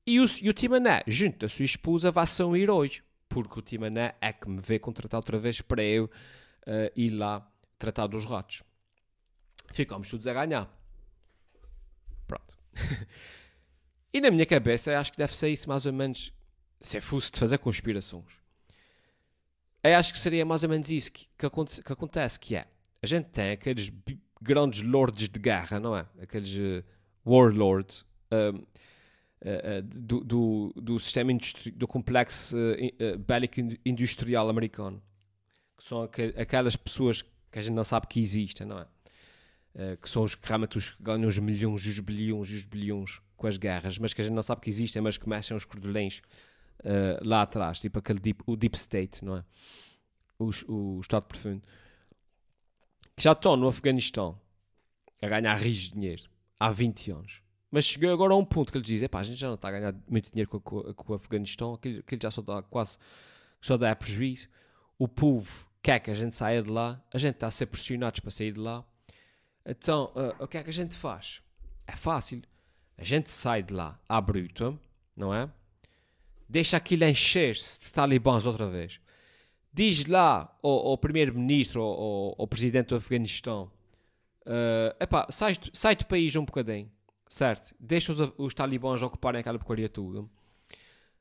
e, 0.06 0.18
o, 0.18 0.24
e 0.40 0.48
o 0.48 0.54
Timané, 0.54 1.02
junto 1.06 1.40
da 1.40 1.48
sua 1.48 1.66
esposa, 1.66 2.10
vai 2.10 2.26
ser 2.26 2.44
um 2.44 2.56
herói, 2.56 2.90
porque 3.28 3.58
o 3.58 3.62
Timané 3.62 4.14
é 4.20 4.32
que 4.32 4.48
me 4.48 4.62
vê 4.62 4.78
contratar 4.78 5.18
outra 5.18 5.38
vez 5.38 5.60
para 5.60 5.82
eu 5.82 6.06
uh, 6.06 6.90
ir 6.96 7.10
lá 7.10 7.46
tratar 7.78 8.06
dos 8.06 8.24
ratos. 8.24 8.62
Ficamos 9.72 10.10
todos 10.10 10.26
a 10.26 10.32
ganhar. 10.32 10.74
Pronto. 12.26 12.58
e 14.12 14.20
na 14.20 14.30
minha 14.30 14.46
cabeça, 14.46 14.98
acho 14.98 15.12
que 15.12 15.18
deve 15.18 15.36
ser 15.36 15.50
isso 15.50 15.68
mais 15.68 15.86
ou 15.86 15.92
menos, 15.92 16.32
se 16.80 16.98
é 16.98 17.00
fosse 17.00 17.30
de 17.30 17.38
fazer 17.38 17.58
conspirações. 17.58 18.40
Eu 19.82 19.96
acho 19.96 20.12
que 20.12 20.18
seria 20.18 20.44
mais 20.44 20.62
ou 20.62 20.68
menos 20.68 20.90
isso 20.90 21.10
que, 21.12 21.26
que, 21.38 21.46
aconte, 21.46 21.82
que 21.82 21.92
acontece, 21.92 22.38
que 22.38 22.54
é, 22.54 22.66
a 23.02 23.06
gente 23.06 23.26
tem 23.30 23.52
aqueles 23.52 23.90
grandes 24.40 24.82
lords 24.82 25.28
de 25.28 25.38
guerra, 25.38 25.78
não 25.78 25.96
é? 25.96 26.06
Aqueles 26.20 26.56
uh, 26.56 26.84
warlords 27.24 28.02
uh, 28.30 28.56
uh, 28.56 29.82
do, 29.82 30.24
do, 30.24 30.72
do, 30.76 31.00
sistema 31.00 31.32
do 31.74 31.86
complexo 31.86 32.56
bélico 33.26 33.60
industrial 33.84 34.48
americano. 34.48 35.02
Que 35.76 35.84
são 35.84 36.02
aqu 36.02 36.20
aquelas 36.36 36.76
pessoas 36.76 37.22
que 37.22 37.58
a 37.58 37.62
gente 37.62 37.74
não 37.74 37.84
sabe 37.84 38.06
que 38.06 38.20
existem, 38.20 38.66
não 38.66 38.78
é? 38.80 38.86
que 39.96 40.10
são 40.10 40.24
os 40.24 40.34
que 40.34 40.46
realmente 40.46 40.76
os 40.76 40.90
que 40.90 41.02
ganham 41.02 41.28
os 41.28 41.38
milhões, 41.38 41.86
os 41.86 42.00
bilhões, 42.00 42.50
os 42.50 42.66
bilhões 42.66 43.22
com 43.40 43.46
as 43.46 43.56
guerras, 43.56 43.98
mas 43.98 44.12
que 44.12 44.20
a 44.20 44.24
gente 44.24 44.34
não 44.34 44.42
sabe 44.42 44.60
que 44.60 44.68
existem, 44.68 45.00
mas 45.00 45.16
começam 45.16 45.56
os 45.56 45.64
cordolões 45.64 46.20
uh, 46.80 47.26
lá 47.26 47.42
atrás, 47.42 47.80
tipo 47.80 47.98
aquele 47.98 48.20
deep, 48.20 48.42
o 48.46 48.54
Deep 48.54 48.76
State, 48.76 49.24
não 49.24 49.38
é? 49.38 49.44
O, 50.38 50.50
o 50.68 51.00
Estado 51.00 51.24
Profundo, 51.24 51.62
que 53.16 53.22
já 53.22 53.32
estão 53.32 53.56
no 53.56 53.66
Afeganistão 53.68 54.38
a 55.22 55.26
ganhar 55.26 55.56
rios 55.56 55.78
de 55.78 55.92
dinheiro 55.92 56.22
há 56.58 56.70
20 56.70 57.10
anos. 57.10 57.42
Mas 57.70 57.84
chegou 57.86 58.12
agora 58.12 58.34
a 58.34 58.36
um 58.36 58.44
ponto 58.44 58.70
que 58.70 58.78
eles 58.78 58.86
dizem: 58.86 59.08
a 59.10 59.22
gente 59.22 59.38
já 59.38 59.48
não 59.48 59.54
está 59.54 59.68
a 59.68 59.72
ganhar 59.72 59.94
muito 60.08 60.30
dinheiro 60.30 60.50
com, 60.50 60.60
com, 60.60 60.94
com 60.94 61.12
o 61.12 61.16
Afeganistão, 61.16 61.74
aquilo, 61.74 62.00
aquilo 62.00 62.20
já 62.22 62.30
só 62.30 62.42
dá 62.42 62.62
quase 62.62 62.98
só 63.60 63.76
dá 63.76 63.94
prejuízo. 63.94 64.48
O 64.98 65.08
povo 65.08 65.66
quer 65.82 66.00
que 66.00 66.10
a 66.10 66.14
gente 66.14 66.36
saia 66.36 66.62
de 66.62 66.70
lá, 66.70 67.02
a 67.12 67.18
gente 67.18 67.34
está 67.34 67.46
a 67.46 67.50
ser 67.50 67.66
pressionados 67.66 68.20
para 68.20 68.30
sair 68.30 68.52
de 68.52 68.60
lá. 68.60 68.84
Então, 69.64 70.12
uh, 70.14 70.44
o 70.44 70.48
que 70.48 70.58
é 70.58 70.62
que 70.62 70.70
a 70.70 70.72
gente 70.72 70.96
faz? 70.96 71.42
É 71.86 71.96
fácil. 71.96 72.42
A 73.00 73.04
gente 73.04 73.32
sai 73.32 73.62
de 73.62 73.72
lá 73.72 73.98
à 74.08 74.20
bruta, 74.20 74.78
não 75.16 75.34
é? 75.34 75.50
deixa 76.50 76.76
aquilo 76.76 77.04
encher-se 77.04 77.78
de 77.78 77.92
talibãs 77.92 78.44
outra 78.44 78.68
vez. 78.68 79.00
Diz 79.72 80.04
lá 80.06 80.52
ao, 80.60 80.88
ao 80.88 80.98
primeiro-ministro 80.98 81.80
ao, 81.80 82.34
ao, 82.36 82.48
presidente 82.48 82.88
do 82.88 82.96
Afeganistão: 82.96 83.70
uh, 84.44 84.96
epá, 84.98 85.28
sai, 85.30 85.54
sai 85.72 85.94
do 85.94 86.06
país 86.06 86.34
um 86.34 86.44
bocadinho, 86.44 86.90
certo? 87.28 87.72
Deixa 87.78 88.12
os, 88.12 88.32
os 88.36 88.52
talibãs 88.52 89.00
ocuparem 89.00 89.40
aquela 89.40 89.58
porcaria 89.58 89.88
tudo. 89.88 90.28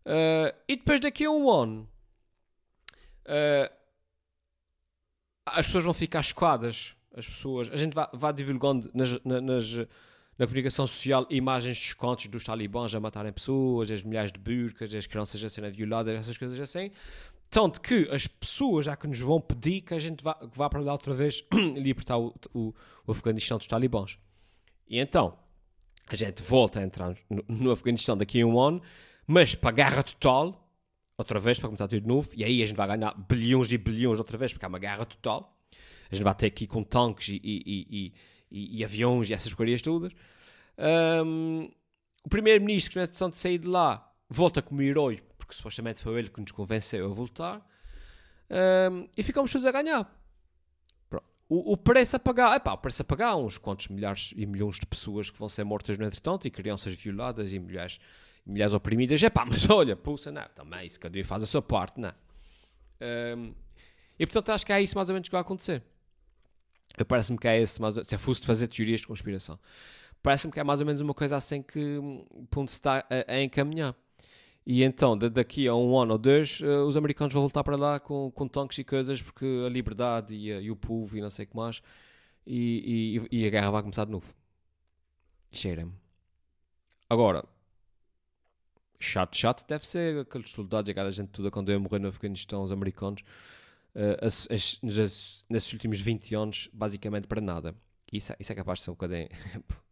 Uh, 0.03 0.51
e 0.67 0.75
depois 0.75 0.99
daqui 0.99 1.25
a 1.25 1.31
um 1.31 1.47
ano, 1.47 1.87
uh, 3.27 3.71
as 5.45 5.67
pessoas 5.67 5.83
vão 5.83 5.93
ficar 5.93 6.23
chocadas. 6.23 6.95
As 7.15 7.27
pessoas, 7.27 7.69
a 7.71 7.77
gente 7.77 7.93
vai, 7.93 8.07
vai 8.13 8.33
divulgando 8.33 8.89
nas, 8.93 9.11
nas, 9.23 9.87
na 10.39 10.47
comunicação 10.47 10.87
social 10.87 11.27
imagens 11.29 11.77
chocantes 11.77 12.29
dos 12.29 12.45
talibãs 12.45 12.95
a 12.95 12.99
matarem 12.99 13.33
pessoas, 13.33 13.91
as 13.91 14.01
milhares 14.01 14.31
de 14.31 14.39
burcas, 14.39 14.93
as 14.95 15.05
crianças 15.05 15.43
a 15.43 15.49
serem 15.49 15.69
violadas, 15.69 16.15
essas 16.15 16.37
coisas 16.37 16.57
assim. 16.57 16.91
Tanto 17.49 17.81
que 17.81 18.07
as 18.09 18.25
pessoas 18.25 18.85
já 18.85 18.95
que 18.95 19.05
nos 19.05 19.19
vão 19.19 19.41
pedir 19.41 19.81
que 19.81 19.93
a 19.93 19.99
gente 19.99 20.23
vá, 20.23 20.39
vá 20.53 20.69
para 20.69 20.79
lá 20.79 20.93
outra 20.93 21.13
vez 21.13 21.43
libertar 21.75 22.17
o, 22.17 22.33
o, 22.53 22.73
o 23.05 23.11
Afeganistão 23.11 23.57
dos 23.57 23.67
talibãs. 23.67 24.17
E 24.87 24.97
então, 24.97 25.37
a 26.07 26.15
gente 26.15 26.41
volta 26.41 26.79
a 26.79 26.83
entrar 26.83 27.13
no, 27.29 27.43
no 27.47 27.71
Afeganistão 27.71 28.15
daqui 28.15 28.39
a 28.39 28.45
um 28.45 28.57
ano, 28.57 28.81
mas 29.27 29.55
para 29.55 29.71
a 29.71 29.73
guerra 29.73 30.03
total, 30.03 30.71
outra 31.17 31.37
vez, 31.37 31.59
para 31.59 31.67
começar 31.67 31.87
tudo 31.89 32.01
de 32.01 32.07
novo, 32.07 32.29
e 32.33 32.45
aí 32.45 32.63
a 32.63 32.65
gente 32.65 32.77
vai 32.77 32.87
ganhar 32.87 33.13
bilhões 33.27 33.73
e 33.73 33.77
bilhões 33.77 34.19
outra 34.19 34.37
vez, 34.37 34.53
porque 34.53 34.65
há 34.65 34.69
uma 34.69 34.79
guerra 34.79 35.05
total. 35.05 35.53
A 36.09 36.15
gente 36.15 36.23
vai 36.23 36.33
ter 36.33 36.45
aqui 36.45 36.65
com 36.65 36.81
tanques 36.81 37.27
e, 37.27 37.41
e, 37.43 37.87
e, 37.89 38.13
e, 38.51 38.79
e 38.79 38.83
aviões 38.83 39.29
e 39.29 39.33
essas 39.33 39.53
coisas 39.53 39.81
todas. 39.81 40.11
Um, 41.25 41.69
o 42.23 42.29
primeiro-ministro, 42.29 42.93
que 42.93 42.99
na 42.99 43.05
decisão 43.05 43.29
de 43.29 43.37
sair 43.37 43.57
de 43.57 43.67
lá, 43.67 44.11
volta 44.29 44.61
como 44.61 44.81
herói, 44.81 45.21
porque 45.37 45.53
supostamente 45.53 46.01
foi 46.01 46.19
ele 46.19 46.29
que 46.29 46.39
nos 46.39 46.51
convenceu 46.51 47.11
a 47.11 47.13
voltar. 47.13 47.65
Um, 48.91 49.07
e 49.15 49.23
ficamos 49.23 49.51
todos 49.51 49.65
a 49.65 49.71
ganhar. 49.71 50.15
O, 51.47 51.73
o, 51.73 51.77
preço 51.77 52.15
a 52.15 52.19
pagar, 52.19 52.55
epá, 52.55 52.73
o 52.73 52.77
preço 52.77 53.01
a 53.01 53.05
pagar, 53.05 53.35
uns 53.35 53.57
quantos 53.57 53.87
milhares 53.87 54.33
e 54.37 54.45
milhões 54.45 54.79
de 54.79 54.85
pessoas 54.85 55.31
que 55.31 55.39
vão 55.39 55.49
ser 55.49 55.63
mortas 55.63 55.97
no 55.97 56.05
entretanto, 56.05 56.47
e 56.47 56.51
crianças 56.51 56.93
violadas 56.93 57.51
e 57.51 57.57
mulheres, 57.57 57.99
mulheres 58.45 58.71
oprimidas, 58.71 59.21
epá, 59.23 59.43
mas 59.45 59.67
olha, 59.67 59.95
pulsa, 59.95 60.31
não, 60.31 60.47
também, 60.53 60.87
se 60.87 60.99
cada 60.99 61.17
um 61.17 61.23
faz 61.23 61.41
a 61.41 61.45
sua 61.47 61.61
parte, 61.61 61.99
não. 61.99 62.13
Um, 63.35 63.53
e 64.19 64.27
portanto 64.27 64.49
acho 64.49 64.65
que 64.65 64.73
é 64.73 64.81
isso 64.81 64.95
mais 64.95 65.09
ou 65.09 65.13
menos 65.13 65.27
que 65.27 65.31
vai 65.31 65.41
acontecer. 65.41 65.81
Parece-me 67.07 67.37
que 67.37 67.47
é 67.47 67.61
esse, 67.61 67.79
se 68.03 68.15
eu 68.15 68.19
fosse 68.19 68.41
de 68.41 68.47
fazer 68.47 68.67
teorias 68.67 69.01
de 69.01 69.07
conspiração, 69.07 69.57
parece-me 70.21 70.51
que 70.51 70.59
é 70.59 70.63
mais 70.63 70.79
ou 70.79 70.85
menos 70.85 71.01
uma 71.01 71.13
coisa 71.13 71.37
assim 71.37 71.61
que 71.61 71.99
ponto 72.49 72.69
se 72.71 72.77
está 72.77 73.05
a, 73.09 73.33
a 73.33 73.41
encaminhar. 73.41 73.95
E 74.65 74.83
então, 74.83 75.17
daqui 75.17 75.67
a 75.67 75.73
um 75.73 75.97
ano 75.97 76.13
ou 76.13 76.17
dois, 76.17 76.59
uh, 76.61 76.85
os 76.85 76.95
americanos 76.95 77.33
vão 77.33 77.41
voltar 77.41 77.63
para 77.63 77.75
lá 77.75 77.99
com, 77.99 78.29
com 78.31 78.47
tanques 78.47 78.77
e 78.77 78.83
coisas, 78.83 79.21
porque 79.21 79.45
a 79.65 79.69
liberdade 79.69 80.35
e, 80.35 80.51
a, 80.51 80.59
e 80.61 80.69
o 80.69 80.75
povo 80.75 81.17
e 81.17 81.21
não 81.21 81.29
sei 81.29 81.45
o 81.45 81.47
que 81.47 81.55
mais, 81.55 81.81
e, 82.45 83.25
e, 83.31 83.39
e, 83.39 83.47
a 83.47 83.49
guerra 83.49 83.71
vai 83.71 83.81
começar 83.81 84.05
de 84.05 84.11
novo. 84.11 84.31
Cheira-me. 85.51 85.93
Agora, 87.09 87.43
chato, 88.99 89.35
chato 89.35 89.67
deve 89.67 89.87
ser 89.87 90.19
aqueles 90.19 90.51
soldados, 90.51 90.89
aquela 90.89 91.09
gente 91.09 91.29
toda 91.29 91.49
quando 91.49 91.71
ia 91.71 91.79
morrer 91.79 91.99
no 91.99 92.09
Afeganistão, 92.09 92.61
os 92.61 92.71
americanos 92.71 93.23
uh, 93.95 94.25
as, 94.25 94.47
as, 94.51 94.79
nesses 95.49 95.71
últimos 95.73 95.99
20 95.99 96.35
anos, 96.35 96.69
basicamente 96.73 97.27
para 97.27 97.41
nada. 97.41 97.75
Isso, 98.11 98.33
é- 98.33 98.35
isso 98.39 98.51
é 98.51 98.55
capaz 98.55 98.79
de 98.79 98.85
ser 98.85 98.91
um 98.91 98.93
bocadinho. 98.93 99.29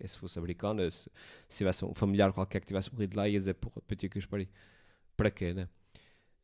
se 0.05 0.17
fosse 0.17 0.39
americano, 0.39 0.89
se, 0.89 1.09
se 1.47 1.57
tivesse 1.57 1.85
um 1.85 1.93
familiar 1.93 2.33
qualquer 2.33 2.59
que 2.61 2.67
tivesse 2.67 2.91
morrido 2.91 3.17
lá, 3.17 3.27
ia 3.27 3.37
dizer, 3.39 3.53
porra, 3.55 3.81
PT 3.87 4.09
que. 4.09 4.49
Para 5.15 5.31
quê, 5.31 5.53
né? 5.53 5.67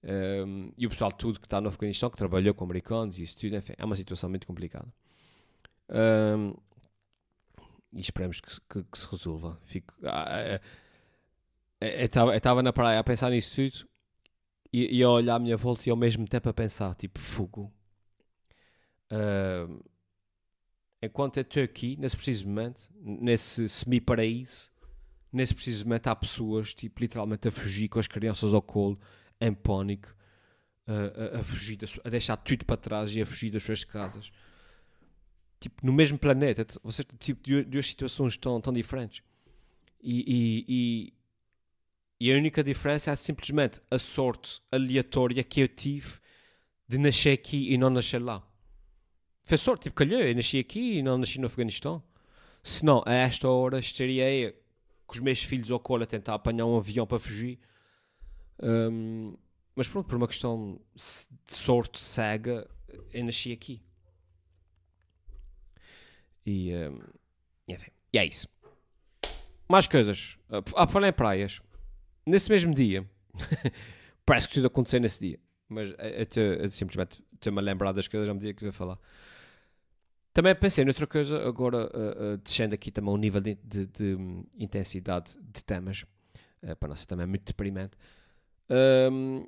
Um, 0.04 0.72
e 0.78 0.86
o 0.86 0.90
pessoal 0.90 1.12
tudo 1.12 1.40
que 1.40 1.46
está 1.46 1.62
no 1.62 1.70
Afeganistão, 1.70 2.10
que 2.10 2.18
trabalhou 2.18 2.54
com 2.54 2.66
americanos 2.66 3.20
e 3.20 3.24
isso 3.24 3.38
tudo, 3.38 3.56
enfim, 3.56 3.74
é 3.78 3.86
uma 3.86 3.96
situação 3.96 4.30
muito 4.30 4.46
complicada. 4.46 4.88
Um, 5.90 6.54
e 7.94 8.02
esperemos 8.02 8.42
que, 8.42 8.50
que, 8.70 8.84
que 8.84 8.98
se 8.98 9.08
resolva. 9.08 9.60
Fico, 9.66 9.94
ah, 10.04 10.60
eu 11.80 12.06
estava 12.36 12.64
na 12.64 12.74
praia 12.74 13.00
a 13.00 13.04
pensar 13.04 13.30
nisso 13.30 13.56
tudo 13.56 13.93
e, 14.74 14.98
e, 14.98 15.04
a 15.04 15.10
olhar 15.10 15.36
à 15.36 15.40
minha 15.40 15.56
volta 15.56 15.88
e 15.88 15.92
ao 15.92 15.96
mesmo 15.96 16.28
tempo 16.28 16.50
a 16.50 16.54
pensar, 16.54 16.96
tipo, 16.96 17.20
fogo. 17.20 17.72
Uh, 19.12 19.84
enquanto 21.00 21.38
eu 21.38 21.42
estou 21.44 21.62
aqui, 21.62 21.96
nesse 21.98 22.16
preciso 22.16 22.48
momento, 22.48 22.90
nesse 23.00 23.70
semi-paraíso, 23.70 24.72
nesse 25.32 25.54
preciso 25.54 25.86
momento 25.86 26.08
há 26.08 26.16
pessoas, 26.16 26.74
tipo, 26.74 27.02
literalmente 27.02 27.48
a 27.48 27.52
fugir 27.52 27.88
com 27.88 28.00
as 28.00 28.08
crianças 28.08 28.54
ao 28.54 28.62
colo, 28.64 29.00
em 29.40 29.54
pânico, 29.54 30.14
a, 30.88 31.38
a, 31.38 31.40
a 31.40 31.44
fugir, 31.44 31.78
a 32.04 32.10
deixar 32.10 32.38
tudo 32.38 32.66
para 32.66 32.76
trás 32.76 33.16
e 33.16 33.22
a 33.22 33.26
fugir 33.26 33.52
das 33.52 33.62
suas 33.62 33.84
casas. 33.84 34.32
Tipo, 35.60 35.86
no 35.86 35.94
mesmo 35.94 36.18
planeta, 36.18 36.66
vocês, 36.84 37.06
tipo, 37.20 37.42
duas 37.64 37.88
situações 37.88 38.36
tão, 38.38 38.60
tão 38.60 38.74
diferentes. 38.74 39.24
E, 40.02 40.20
e, 40.28 40.66
e, 40.68 41.14
e 42.24 42.32
a 42.32 42.38
única 42.38 42.64
diferença 42.64 43.12
é 43.12 43.18
simplesmente 43.18 43.82
a 43.92 44.00
sorte 44.00 44.62
aleatória 44.72 45.44
que 45.44 45.60
eu 45.60 45.68
tive 45.68 46.22
de 46.88 46.98
nascer 46.98 47.34
aqui 47.34 47.74
e 47.74 47.78
não 47.78 47.90
nascer 47.90 48.20
lá. 48.20 48.42
Foi 49.44 49.58
sorte, 49.58 49.84
tipo, 49.84 49.98
calhou, 49.98 50.22
eu 50.22 50.34
nasci 50.34 50.58
aqui 50.58 51.00
e 51.00 51.04
não 51.04 51.18
nasci 51.18 51.38
no 51.38 51.48
Afeganistão. 51.48 52.02
Senão, 52.64 53.04
a 53.06 53.14
esta 53.14 53.50
hora, 53.50 53.78
estaria 53.78 54.24
aí 54.24 54.56
com 55.06 55.16
os 55.16 55.20
meus 55.20 55.44
filhos 55.44 55.70
ao 55.70 55.82
colo 55.82 56.04
a 56.04 56.06
tentar 56.06 56.36
apanhar 56.36 56.66
um 56.66 56.78
avião 56.78 57.06
para 57.06 57.20
fugir. 57.20 57.60
Um, 58.58 59.36
mas 59.76 59.90
pronto, 59.90 60.08
por 60.08 60.16
uma 60.16 60.30
questão 60.30 60.80
de 60.96 61.54
sorte 61.54 62.00
cega, 62.00 62.66
eu 63.14 63.26
nasci 63.26 63.52
aqui. 63.52 63.82
E, 66.46 66.74
um, 66.74 67.02
enfim, 67.68 67.92
e 68.14 68.18
é 68.18 68.26
isso. 68.26 68.48
Mais 69.68 69.88
coisas. 69.88 70.38
Ah, 70.74 70.88
falar 70.88 71.10
em 71.10 71.14
praias. 71.14 71.62
Nesse 72.26 72.50
mesmo 72.50 72.74
dia, 72.74 73.06
parece 74.26 74.48
que 74.48 74.56
tudo 74.56 74.68
aconteceu 74.68 75.00
nesse 75.00 75.20
dia. 75.20 75.40
Mas 75.68 75.90
eu, 75.90 76.44
eu 76.44 76.70
simplesmente 76.70 77.24
estou-me 77.34 77.60
a 77.60 77.62
lembrar 77.62 77.92
das 77.92 78.08
coisas 78.08 78.30
à 78.30 78.34
medida 78.34 78.54
que 78.54 78.66
eu 78.66 78.74
falar. 78.74 78.98
Também 80.34 80.56
pensei 80.56 80.84
noutra 80.84 81.06
coisa, 81.06 81.48
agora 81.48 81.86
uh, 81.86 82.34
uh, 82.34 82.38
descendo 82.38 82.74
aqui 82.74 82.92
também 82.92 83.14
o 83.14 83.18
nível 83.18 83.40
de, 83.40 83.56
de, 83.64 83.86
de 83.86 84.16
um, 84.16 84.44
intensidade 84.58 85.38
de 85.40 85.64
temas, 85.64 86.06
uh, 86.64 86.76
para 86.78 86.90
não 86.90 86.96
ser 86.96 87.06
também 87.06 87.28
muito 87.28 87.46
deprimente. 87.46 87.96
Um, 89.12 89.46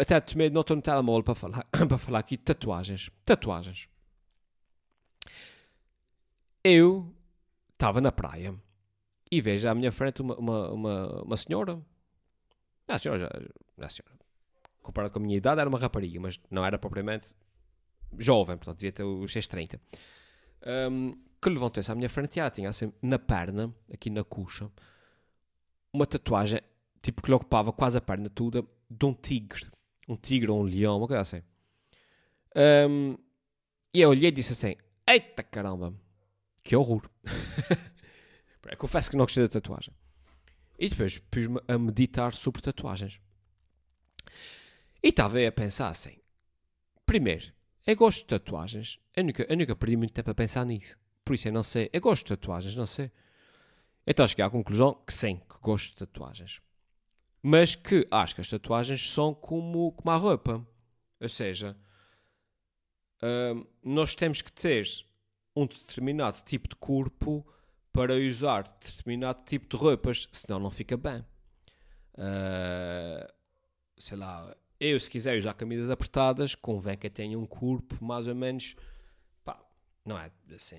até 0.00 0.20
tomei 0.20 0.48
nota 0.48 0.76
no 0.76 0.82
telemóvel 0.82 1.24
para 1.24 1.34
falar, 1.34 1.64
para 1.88 1.98
falar 1.98 2.18
aqui 2.20 2.36
de 2.36 2.44
tatuagens. 2.44 3.10
Tatuagens. 3.24 3.88
Eu 6.62 7.12
estava 7.72 8.00
na 8.00 8.12
praia 8.12 8.54
e 9.28 9.40
vejo 9.40 9.68
à 9.68 9.74
minha 9.74 9.90
frente 9.90 10.22
uma, 10.22 10.36
uma, 10.36 10.70
uma, 10.70 11.22
uma 11.22 11.36
senhora. 11.36 11.80
A 12.88 12.98
senhora, 12.98 13.20
já, 13.20 13.86
a 13.86 13.90
senhora, 13.90 14.14
comparado 14.82 15.12
com 15.12 15.18
a 15.18 15.22
minha 15.22 15.36
idade, 15.36 15.60
era 15.60 15.68
uma 15.68 15.78
rapariga, 15.78 16.20
mas 16.20 16.40
não 16.50 16.64
era 16.64 16.78
propriamente 16.78 17.34
jovem, 18.18 18.56
portanto, 18.56 18.78
devia 18.78 18.92
ter 18.92 19.04
os 19.04 19.32
seus 19.32 19.46
30. 19.48 19.80
Um, 20.90 21.12
que 21.40 21.48
levantou-se 21.48 21.90
à 21.90 21.94
minha 21.94 22.08
frente 22.08 22.36
e 22.36 22.40
ela 22.40 22.50
tinha 22.50 22.68
assim 22.68 22.92
na 23.02 23.18
perna, 23.18 23.74
aqui 23.92 24.10
na 24.10 24.22
coxa, 24.22 24.70
uma 25.92 26.06
tatuagem, 26.06 26.60
tipo 27.00 27.20
que 27.20 27.28
lhe 27.28 27.34
ocupava 27.34 27.72
quase 27.72 27.98
a 27.98 28.00
perna 28.00 28.30
toda, 28.30 28.64
de 28.88 29.04
um 29.04 29.12
tigre. 29.12 29.66
Um 30.08 30.16
tigre 30.16 30.50
ou 30.50 30.60
um 30.60 30.62
leão, 30.62 30.98
uma 30.98 31.08
coisa 31.08 31.22
assim. 31.22 31.42
Um, 32.88 33.16
e 33.94 34.00
eu 34.00 34.10
olhei 34.10 34.28
e 34.28 34.32
disse 34.32 34.52
assim: 34.52 34.76
Eita 35.06 35.42
caramba, 35.42 35.94
que 36.62 36.76
horror! 36.76 37.08
Confesso 38.78 39.10
que 39.10 39.16
não 39.16 39.24
gostei 39.24 39.42
da 39.42 39.48
tatuagem. 39.48 39.92
E 40.82 40.88
depois 40.88 41.16
pus-me 41.16 41.60
a 41.68 41.78
meditar 41.78 42.34
sobre 42.34 42.60
tatuagens. 42.60 43.20
E 45.00 45.10
estava 45.10 45.38
a 45.46 45.52
pensar 45.52 45.88
assim: 45.88 46.18
primeiro, 47.06 47.52
eu 47.86 47.94
gosto 47.94 48.22
de 48.22 48.26
tatuagens. 48.26 48.98
Eu 49.14 49.22
nunca, 49.22 49.46
eu 49.48 49.56
nunca 49.56 49.76
perdi 49.76 49.96
muito 49.96 50.12
tempo 50.12 50.32
a 50.32 50.34
pensar 50.34 50.66
nisso. 50.66 50.98
Por 51.24 51.36
isso 51.36 51.46
eu 51.46 51.52
não 51.52 51.62
sei. 51.62 51.88
Eu 51.92 52.00
gosto 52.00 52.24
de 52.24 52.30
tatuagens, 52.30 52.74
não 52.74 52.84
sei. 52.84 53.12
Então 54.04 54.26
cheguei 54.26 54.44
à 54.44 54.50
conclusão 54.50 55.00
que 55.06 55.14
sim, 55.14 55.36
que 55.48 55.56
gosto 55.60 55.90
de 55.90 55.98
tatuagens. 55.98 56.60
Mas 57.40 57.76
que 57.76 58.04
acho 58.10 58.34
que 58.34 58.40
as 58.40 58.50
tatuagens 58.50 59.08
são 59.08 59.32
como, 59.32 59.92
como 59.92 60.10
a 60.10 60.16
roupa. 60.16 60.66
Ou 61.20 61.28
seja, 61.28 61.76
uh, 63.22 63.68
nós 63.84 64.16
temos 64.16 64.42
que 64.42 64.50
ter 64.50 64.88
um 65.54 65.64
determinado 65.64 66.42
tipo 66.42 66.68
de 66.68 66.74
corpo 66.74 67.46
para 67.92 68.14
usar 68.14 68.62
determinado 68.62 69.44
tipo 69.44 69.68
de 69.68 69.76
roupas, 69.76 70.28
senão 70.32 70.58
não 70.58 70.70
fica 70.70 70.96
bem. 70.96 71.24
Uh, 72.14 73.32
sei 73.98 74.16
lá, 74.16 74.54
eu, 74.80 74.98
se 74.98 75.10
quiser 75.10 75.38
usar 75.38 75.54
camisas 75.54 75.90
apertadas, 75.90 76.54
convém 76.54 76.96
que 76.96 77.06
eu 77.06 77.10
tenha 77.10 77.38
um 77.38 77.46
corpo 77.46 78.02
mais 78.04 78.26
ou 78.26 78.34
menos. 78.34 78.74
Pá, 79.44 79.60
não 80.04 80.18
é 80.18 80.30
assim. 80.54 80.76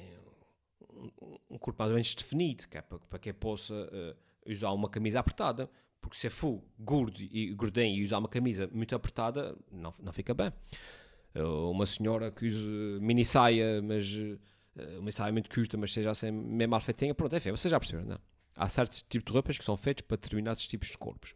Um, 1.49 1.57
corpo 1.57 1.81
mais 1.81 1.89
ou 1.89 1.95
menos 1.95 2.13
definido, 2.13 2.67
que 2.67 2.77
é 2.77 2.81
para, 2.81 2.99
para 2.99 3.19
que 3.19 3.29
eu 3.29 3.33
possa 3.33 3.73
uh, 3.73 4.51
usar 4.51 4.71
uma 4.71 4.89
camisa 4.89 5.19
apertada. 5.19 5.69
Porque 6.01 6.17
se 6.17 6.27
eu 6.27 6.31
for 6.31 6.61
gordo 6.77 7.21
e 7.21 7.53
gordinho 7.53 7.95
e 7.95 8.03
usar 8.03 8.17
uma 8.17 8.27
camisa 8.27 8.69
muito 8.73 8.93
apertada, 8.93 9.55
não, 9.71 9.93
não 9.99 10.11
fica 10.11 10.33
bem. 10.33 10.51
Uh, 11.33 11.71
uma 11.71 11.85
senhora 11.85 12.29
que 12.29 12.45
use 12.45 12.67
mini 12.99 13.23
saia, 13.23 13.81
mas 13.81 14.05
uma 14.99 15.11
saia 15.11 15.31
muito 15.31 15.49
curta, 15.49 15.77
mas 15.77 15.93
seja 15.93 16.11
assim 16.11 16.31
meio 16.31 16.69
mal 16.69 16.81
feitinha, 16.81 17.13
pronto, 17.13 17.35
enfim, 17.35 17.51
vocês 17.51 17.71
já 17.71 17.79
perceberam, 17.79 18.09
não? 18.09 18.19
Há 18.55 18.69
certos 18.69 19.03
tipos 19.03 19.25
de 19.25 19.31
roupas 19.31 19.57
que 19.57 19.65
são 19.65 19.75
feitos 19.77 20.03
para 20.07 20.17
determinados 20.17 20.67
tipos 20.67 20.89
de 20.89 20.97
corpos. 20.97 21.35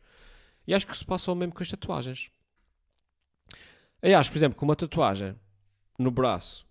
E 0.67 0.73
acho 0.73 0.85
que 0.85 0.95
se 0.95 1.05
passa 1.05 1.31
o 1.31 1.35
mesmo 1.35 1.53
com 1.53 1.63
as 1.63 1.69
tatuagens. 1.69 2.29
Eu 4.01 4.17
acho, 4.17 4.31
por 4.31 4.37
exemplo, 4.37 4.57
com 4.57 4.65
uma 4.65 4.75
tatuagem 4.75 5.35
no 5.97 6.11
braço, 6.11 6.67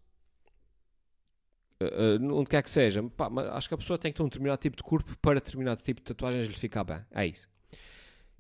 uh, 1.81 2.23
uh, 2.23 2.35
onde 2.37 2.49
quer 2.49 2.63
que 2.63 2.71
seja, 2.71 3.03
pá, 3.03 3.29
acho 3.53 3.69
que 3.69 3.75
a 3.75 3.79
pessoa 3.79 3.99
tem 3.99 4.13
que 4.13 4.17
ter 4.17 4.23
um 4.23 4.29
determinado 4.29 4.61
tipo 4.61 4.77
de 4.77 4.83
corpo 4.83 5.17
para 5.19 5.41
determinado 5.41 5.83
tipo 5.83 6.01
de 6.01 6.05
tatuagens 6.05 6.47
lhe 6.47 6.55
ficar 6.55 6.85
bem. 6.85 7.05
É 7.11 7.27
isso. 7.27 7.49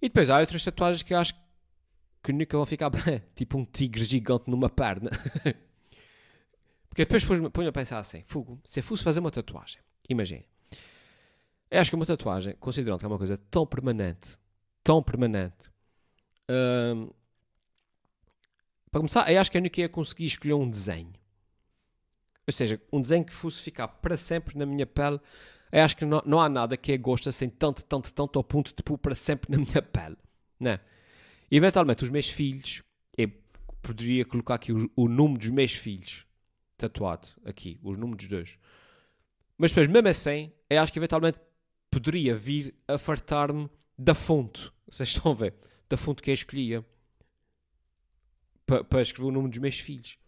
E 0.00 0.08
depois 0.08 0.30
há 0.30 0.38
outras 0.38 0.62
tatuagens 0.62 1.02
que 1.02 1.14
eu 1.14 1.18
acho 1.18 1.34
que 2.22 2.32
nunca 2.32 2.56
vão 2.56 2.66
ficar 2.66 2.90
bem. 2.90 3.22
Tipo 3.34 3.58
um 3.58 3.64
tigre 3.64 4.02
gigante 4.02 4.50
numa 4.50 4.68
perna. 4.68 5.10
Porque 6.96 7.04
depois 7.04 7.50
ponho 7.50 7.68
a 7.68 7.72
pensar 7.72 7.98
assim: 7.98 8.24
fogo, 8.26 8.58
se 8.64 8.80
eu 8.80 8.84
fosse 8.84 9.04
fazer 9.04 9.20
uma 9.20 9.30
tatuagem, 9.30 9.82
imagine. 10.08 10.46
Eu 11.70 11.80
acho 11.80 11.90
que 11.90 11.94
uma 11.94 12.06
tatuagem, 12.06 12.56
considerando 12.58 12.98
que 12.98 13.04
é 13.04 13.08
uma 13.08 13.18
coisa 13.18 13.36
tão 13.36 13.66
permanente, 13.66 14.38
tão 14.82 15.02
permanente, 15.02 15.70
hum, 16.48 17.10
para 18.90 19.00
começar, 19.00 19.30
eu 19.30 19.38
acho 19.38 19.50
que 19.50 19.58
eu 19.58 19.62
nunca 19.62 19.78
ia 19.78 19.90
conseguir 19.90 20.24
escolher 20.24 20.54
um 20.54 20.70
desenho. 20.70 21.12
Ou 22.46 22.52
seja, 22.52 22.80
um 22.90 23.02
desenho 23.02 23.26
que 23.26 23.34
fosse 23.34 23.60
ficar 23.60 23.88
para 23.88 24.16
sempre 24.16 24.56
na 24.56 24.64
minha 24.64 24.86
pele. 24.86 25.20
Eu 25.70 25.84
acho 25.84 25.98
que 25.98 26.04
não, 26.06 26.22
não 26.24 26.40
há 26.40 26.48
nada 26.48 26.78
que 26.78 26.92
eu 26.92 26.98
goste 26.98 27.28
assim 27.28 27.50
tanto, 27.50 27.84
tanto, 27.84 28.10
tanto 28.10 28.38
ao 28.38 28.44
ponto 28.44 28.74
de 28.74 28.82
pôr 28.82 28.96
para 28.96 29.14
sempre 29.14 29.50
na 29.54 29.58
minha 29.58 29.82
pele. 29.82 30.16
Né? 30.58 30.80
E 31.50 31.58
eventualmente 31.58 32.04
os 32.04 32.08
meus 32.08 32.30
filhos, 32.30 32.82
eu 33.18 33.30
poderia 33.82 34.24
colocar 34.24 34.54
aqui 34.54 34.72
o, 34.72 34.90
o 34.96 35.08
número 35.08 35.40
dos 35.40 35.50
meus 35.50 35.74
filhos 35.74 36.25
tatuado 36.76 37.28
aqui, 37.44 37.78
os 37.82 37.96
números 37.96 38.26
dos 38.26 38.28
dois. 38.28 38.58
Mas 39.56 39.70
depois, 39.70 39.88
mesmo 39.88 40.08
assim, 40.08 40.52
eu 40.68 40.80
acho 40.80 40.92
que 40.92 40.98
eventualmente 40.98 41.38
poderia 41.90 42.36
vir 42.36 42.74
a 42.86 42.98
fartar-me 42.98 43.70
da 43.98 44.14
fonte. 44.14 44.70
Vocês 44.88 45.08
estão 45.16 45.32
a 45.32 45.34
ver? 45.34 45.54
Da 45.88 45.96
fonte 45.96 46.22
que 46.22 46.30
eu 46.30 46.34
escolhia 46.34 46.84
para, 48.66 48.84
para 48.84 49.02
escrever 49.02 49.28
o 49.28 49.32
nome 49.32 49.48
dos 49.48 49.58
meus 49.58 49.78
filhos. 49.78 50.18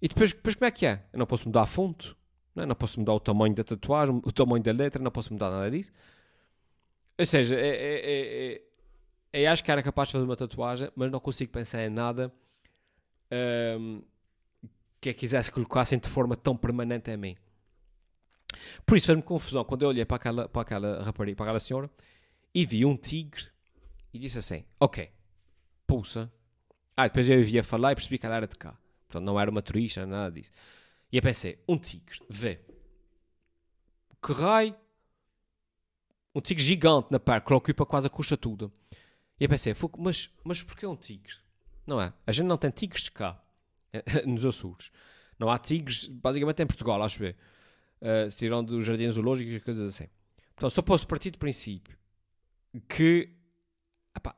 E 0.00 0.06
depois, 0.06 0.32
depois 0.32 0.54
como 0.54 0.66
é 0.66 0.70
que 0.70 0.86
é? 0.86 1.04
Eu 1.12 1.18
não 1.18 1.26
posso 1.26 1.46
mudar 1.46 1.62
a 1.62 1.66
fonte, 1.66 2.14
não, 2.54 2.62
é? 2.62 2.66
não 2.66 2.74
posso 2.74 3.00
mudar 3.00 3.14
o 3.14 3.20
tamanho 3.20 3.54
da 3.54 3.64
tatuagem, 3.64 4.20
o 4.24 4.32
tamanho 4.32 4.62
da 4.62 4.72
letra, 4.72 5.02
não 5.02 5.10
posso 5.10 5.32
mudar 5.32 5.50
nada 5.50 5.70
disso. 5.70 5.90
Ou 7.18 7.26
seja, 7.26 7.56
é, 7.56 7.68
é, 7.68 8.52
é, 9.32 9.42
é, 9.42 9.46
acho 9.48 9.64
que 9.64 9.72
era 9.72 9.82
capaz 9.82 10.08
de 10.08 10.12
fazer 10.12 10.24
uma 10.24 10.36
tatuagem, 10.36 10.88
mas 10.94 11.10
não 11.10 11.18
consigo 11.18 11.50
pensar 11.50 11.84
em 11.84 11.90
nada 11.90 12.32
um, 13.80 14.02
que 15.00 15.10
eu 15.10 15.14
quisesse 15.14 15.50
colocassem 15.50 15.98
de 15.98 16.08
forma 16.08 16.36
tão 16.36 16.56
permanente 16.56 17.10
em 17.10 17.16
mim. 17.16 17.36
Por 18.84 18.96
isso 18.96 19.06
fez-me 19.06 19.22
confusão 19.22 19.64
quando 19.64 19.82
eu 19.82 19.88
olhei 19.88 20.04
para 20.04 20.16
aquela, 20.16 20.48
para 20.48 20.62
aquela 20.62 21.02
rapariga, 21.02 21.36
para 21.36 21.46
aquela 21.46 21.60
senhora 21.60 21.90
e 22.54 22.64
vi 22.66 22.84
um 22.84 22.96
tigre 22.96 23.46
e 24.12 24.18
disse 24.18 24.38
assim: 24.38 24.64
Ok, 24.80 25.10
pulsa, 25.86 26.32
ah, 26.96 27.06
depois 27.06 27.28
eu 27.28 27.42
via 27.42 27.62
falar 27.62 27.92
e 27.92 27.94
percebi 27.94 28.18
que 28.18 28.26
ela 28.26 28.36
era 28.36 28.46
de 28.46 28.56
cá. 28.56 28.76
Portanto, 29.06 29.24
não 29.24 29.38
era 29.38 29.50
uma 29.50 29.62
turista, 29.62 30.04
nada 30.04 30.32
disso. 30.32 30.50
E 31.12 31.16
eu 31.16 31.22
pensei, 31.22 31.62
um 31.68 31.78
tigre, 31.78 32.20
vê. 32.28 32.60
Que 34.22 34.32
raio. 34.32 34.74
Um 36.34 36.40
tigre 36.40 36.62
gigante 36.62 37.08
na 37.10 37.20
perna, 37.20 37.40
que 37.40 37.52
ocupa 37.52 37.86
quase 37.86 38.06
a 38.06 38.10
coxa 38.10 38.36
toda. 38.36 38.70
E 39.40 39.44
eu 39.44 39.48
pensei, 39.48 39.74
mas, 39.96 40.28
mas 40.44 40.62
porquê 40.62 40.86
um 40.86 40.96
tigre? 40.96 41.36
Não 41.86 42.00
é? 42.00 42.12
A 42.26 42.32
gente 42.32 42.46
não 42.46 42.58
tem 42.58 42.70
tigres 42.70 43.08
cá, 43.08 43.40
nos 44.26 44.44
Açores. 44.44 44.90
Não 45.38 45.48
há 45.48 45.58
tigres, 45.58 46.06
basicamente 46.06 46.62
em 46.62 46.66
Portugal, 46.66 47.02
acho 47.02 47.22
eu. 47.22 47.34
Uh, 48.00 48.30
se 48.30 48.46
irão 48.46 48.62
dos 48.62 48.86
jardins 48.86 49.14
zoológicos 49.14 49.54
e 49.54 49.60
coisas 49.60 49.88
assim. 49.88 50.08
Então, 50.54 50.68
só 50.68 50.82
posso 50.82 51.06
partir 51.06 51.30
do 51.30 51.38
princípio 51.38 51.96
que 52.88 53.30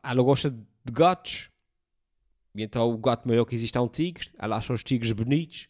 ela 0.03 0.23
gosta 0.23 0.51
de 0.51 0.93
gatos. 0.93 1.51
E 2.55 2.63
então 2.63 2.91
o 2.91 2.99
gato 2.99 3.27
maior 3.27 3.45
que 3.45 3.55
existe 3.55 3.77
é 3.77 3.81
um 3.81 3.89
tigre. 3.89 4.29
Ela 4.39 4.57
acha 4.57 4.73
os 4.73 4.85
tigres 4.85 5.13
bonitos. 5.13 5.69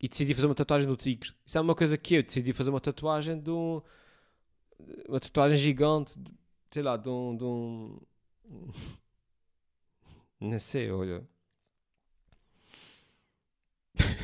E 0.00 0.08
decidi 0.08 0.34
fazer 0.34 0.46
uma 0.46 0.54
tatuagem 0.54 0.88
do 0.88 0.96
tigre. 0.96 1.30
Isso 1.44 1.58
é 1.58 1.60
uma 1.60 1.74
coisa 1.74 1.96
que 1.96 2.16
eu 2.16 2.22
decidi 2.22 2.52
fazer 2.52 2.70
uma 2.70 2.80
tatuagem 2.80 3.38
de 3.40 3.50
um. 3.50 3.80
Uma 5.08 5.20
tatuagem 5.20 5.56
gigante. 5.56 6.18
De, 6.18 6.32
sei 6.70 6.82
lá, 6.82 6.96
de 6.96 7.08
um. 7.08 7.36
De 7.36 7.44
um... 7.44 8.00
Não 10.40 10.58
sei, 10.58 10.90
olha. 10.90 11.24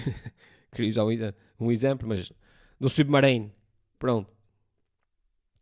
Queria 0.73 0.91
usar 0.91 1.05
um, 1.59 1.71
exemplo, 1.71 2.09
mas. 2.09 2.33
Um 2.81 2.89
submarino. 2.89 3.53
Pronto. 3.99 4.31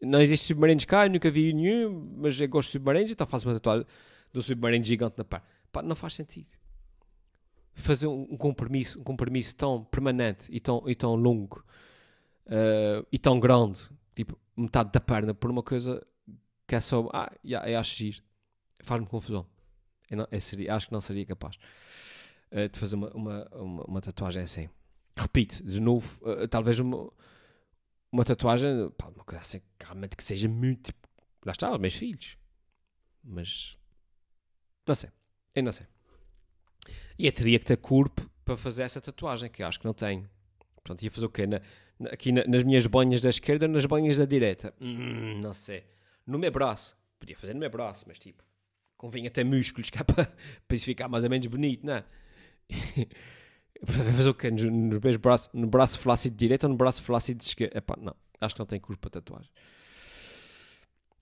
Não 0.02 0.20
existe 0.20 0.46
submarinos 0.46 0.84
cá, 0.84 1.06
eu 1.06 1.10
nunca 1.10 1.30
vi 1.30 1.52
nenhum, 1.52 2.14
mas 2.18 2.38
eu 2.38 2.48
gosto 2.48 2.68
de 2.68 2.72
submarinos, 2.72 3.10
então 3.10 3.26
faço 3.26 3.48
uma 3.48 3.54
tatuagem 3.54 3.86
um 4.34 4.42
submarino 4.42 4.84
gigante 4.84 5.16
na. 5.16 5.24
Pá, 5.24 5.42
não 5.82 5.96
faz 5.96 6.14
sentido. 6.14 6.56
Fazer 7.74 8.06
um, 8.06 8.36
compromisso, 8.36 9.00
um 9.00 9.02
compromisso 9.02 9.56
tão 9.56 9.84
permanente 9.84 10.46
e 10.50 10.60
tão, 10.60 10.82
e 10.86 10.94
tão 10.94 11.14
longo 11.14 11.64
uh, 12.46 13.06
e 13.12 13.18
tão 13.18 13.38
grande, 13.38 13.80
tipo 14.14 14.38
metade 14.56 14.90
da 14.92 15.00
perna, 15.00 15.34
por 15.34 15.50
uma 15.50 15.62
coisa 15.62 16.06
que 16.66 16.74
é 16.74 16.80
só. 16.80 17.08
Ah, 17.12 17.32
yeah, 17.44 17.68
eu 17.70 17.78
acho 17.78 17.96
giro. 17.96 18.22
Faz-me 18.80 19.06
confusão. 19.06 19.46
Eu, 20.10 20.18
não, 20.18 20.28
eu 20.30 20.40
seria, 20.40 20.74
acho 20.74 20.86
que 20.86 20.92
não 20.92 21.00
seria 21.00 21.26
capaz 21.26 21.58
uh, 22.52 22.68
de 22.68 22.78
fazer 22.78 22.96
uma, 22.96 23.10
uma, 23.10 23.48
uma, 23.52 23.84
uma, 23.84 24.00
tatuagem 24.00 24.42
assim. 24.42 24.68
Repito, 25.16 25.64
de 25.64 25.80
novo, 25.80 26.18
uh, 26.22 26.46
talvez 26.48 26.78
uma 26.78 27.10
uma 28.16 28.24
tatuagem, 28.24 28.90
pá, 28.96 29.08
uma 29.08 29.24
coisa 29.24 29.40
assim, 29.40 29.60
realmente 29.80 30.16
que 30.16 30.24
seja 30.24 30.48
muito. 30.48 30.86
Tipo, 30.86 31.08
lá 31.44 31.52
está, 31.52 31.76
meus 31.78 31.94
filhos. 31.94 32.36
Mas. 33.22 33.76
Não 34.86 34.94
sei. 34.94 35.10
Eu 35.54 35.62
não 35.62 35.72
sei. 35.72 35.86
E 37.18 37.26
eu 37.26 37.32
teria 37.32 37.58
que 37.58 37.64
ter 37.64 37.76
corpo 37.76 38.28
para 38.44 38.56
fazer 38.56 38.84
essa 38.84 39.00
tatuagem, 39.00 39.50
que 39.50 39.62
eu 39.62 39.66
acho 39.66 39.78
que 39.78 39.84
não 39.84 39.94
tenho. 39.94 40.28
Portanto, 40.76 41.02
ia 41.02 41.10
fazer 41.10 41.26
o 41.26 41.30
quê? 41.30 41.46
Na, 41.46 41.60
na, 41.98 42.10
aqui 42.10 42.30
na, 42.30 42.44
nas 42.46 42.62
minhas 42.62 42.86
banhas 42.86 43.20
da 43.20 43.30
esquerda 43.30 43.66
ou 43.66 43.72
nas 43.72 43.86
banhas 43.86 44.16
da 44.16 44.24
direita? 44.24 44.72
Hum, 44.80 45.40
não 45.42 45.52
sei. 45.52 45.84
No 46.26 46.38
meu 46.38 46.50
braço. 46.50 46.96
Podia 47.18 47.36
fazer 47.36 47.54
no 47.54 47.60
meu 47.60 47.70
braço, 47.70 48.04
mas 48.06 48.18
tipo, 48.18 48.44
convinha 48.96 49.30
ter 49.30 49.42
músculos 49.44 49.90
que 49.90 49.98
é 49.98 50.04
para, 50.04 50.26
para 50.26 50.76
isso 50.76 50.84
ficar 50.84 51.08
mais 51.08 51.24
ou 51.24 51.30
menos 51.30 51.46
bonito, 51.46 51.84
não 51.84 51.94
é? 51.94 52.04
Fazer 53.84 54.28
o 54.28 54.34
quê? 54.34 54.50
Nos, 54.50 54.64
nos 54.64 54.98
meus 54.98 55.16
braços, 55.16 55.50
no 55.52 55.66
braço 55.66 55.98
flácido 55.98 56.36
direito 56.36 56.64
ou 56.64 56.70
no 56.70 56.76
braço 56.76 57.02
flácido 57.02 57.42
esquerdo? 57.42 57.76
Epá, 57.76 57.96
não. 58.00 58.14
Acho 58.40 58.54
que 58.54 58.60
não 58.60 58.66
tem 58.66 58.80
curva 58.80 59.00
para 59.00 59.10
tatuagem. 59.10 59.50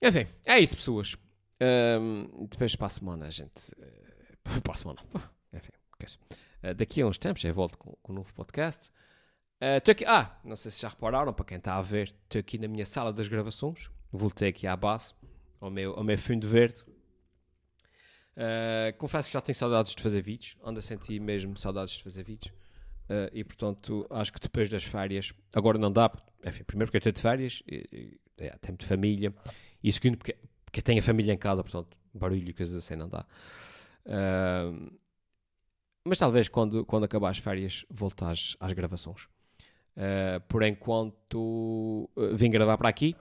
Enfim, 0.01 0.27
é 0.45 0.59
isso, 0.59 0.75
pessoas. 0.75 1.15
Um, 1.61 2.47
depois 2.49 2.75
para 2.75 2.87
a 2.87 2.89
semana 2.89 3.25
a 3.27 3.29
gente. 3.29 3.71
Uh, 3.71 4.61
para 4.61 4.73
a 4.73 4.75
semana. 4.75 4.99
Enfim, 5.53 5.71
uh, 6.63 6.73
daqui 6.75 7.01
a 7.01 7.07
uns 7.07 7.17
tempos 7.17 7.43
eu 7.43 7.53
volto 7.53 7.77
com, 7.77 7.95
com 8.01 8.11
um 8.11 8.15
novo 8.15 8.33
podcast. 8.33 8.91
Uh, 9.61 9.89
aqui, 9.89 10.05
ah, 10.05 10.37
não 10.43 10.55
sei 10.55 10.69
se 10.69 10.81
já 10.81 10.89
repararam, 10.89 11.33
para 11.33 11.45
quem 11.45 11.57
está 11.57 11.77
a 11.77 11.81
ver, 11.81 12.13
estou 12.23 12.39
aqui 12.39 12.57
na 12.57 12.67
minha 12.67 12.85
sala 12.85 13.13
das 13.13 13.27
gravações. 13.27 13.89
Voltei 14.11 14.49
aqui 14.49 14.67
à 14.67 14.75
base, 14.75 15.13
ao 15.59 15.71
meu, 15.71 15.93
ao 15.93 16.03
meu 16.03 16.17
fundo 16.17 16.47
verde. 16.47 16.83
Uh, 18.35 18.95
confesso 18.97 19.29
que 19.29 19.33
já 19.33 19.41
tenho 19.41 19.55
saudades 19.55 19.95
de 19.95 20.03
fazer 20.03 20.21
vídeos, 20.21 20.57
ando 20.63 20.79
a 20.79 20.81
sentir 20.81 21.19
mesmo 21.21 21.57
saudades 21.57 21.93
de 21.93 22.03
fazer 22.03 22.23
vídeos. 22.23 22.53
Uh, 23.09 23.31
e 23.31 23.43
portanto, 23.43 24.05
acho 24.09 24.33
que 24.33 24.39
depois 24.39 24.69
das 24.69 24.83
férias, 24.83 25.31
agora 25.53 25.77
não 25.77 25.91
dá, 25.91 26.11
enfim, 26.45 26.63
primeiro 26.63 26.91
porque 26.91 26.97
eu 26.97 27.09
estou 27.09 27.11
de 27.13 27.21
férias, 27.21 27.63
e, 27.67 27.87
e, 27.91 28.45
é, 28.45 28.49
tempo 28.57 28.79
de 28.79 28.85
família, 28.85 29.33
e 29.81 29.91
segundo 29.91 30.17
porque, 30.17 30.35
porque 30.65 30.81
tenho 30.81 30.99
a 30.99 31.03
família 31.03 31.31
em 31.31 31.37
casa, 31.37 31.63
portanto, 31.63 31.95
barulho 32.13 32.49
e 32.49 32.53
coisas 32.53 32.75
assim 32.75 32.95
não 32.95 33.07
dá. 33.07 33.25
Uh, 34.05 34.91
mas 36.03 36.19
talvez 36.19 36.49
quando, 36.49 36.85
quando 36.85 37.05
acabar 37.05 37.29
as 37.29 37.37
férias 37.37 37.85
volte 37.89 38.23
às, 38.23 38.55
gravações. 38.73 39.27
Por 40.47 40.61
enquanto, 40.61 42.07
vim 42.35 42.51
gravar 42.51 42.77
para 42.77 42.89
aqui, 42.89 43.15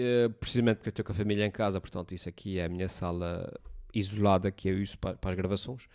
eh, 0.00 0.28
precisamente 0.28 0.76
porque 0.76 0.90
eu 0.90 0.90
estou 0.90 1.04
com 1.04 1.12
a 1.12 1.14
família 1.14 1.44
em 1.44 1.50
casa, 1.50 1.80
portanto, 1.80 2.14
isso 2.14 2.28
aqui 2.28 2.58
é 2.60 2.66
a 2.66 2.68
minha 2.68 2.88
sala 2.88 3.52
isolada 3.92 4.50
que 4.52 4.68
eu 4.68 4.80
uso 4.80 4.96
para, 4.98 5.16
para 5.16 5.30
as 5.30 5.36
gravações. 5.36 5.88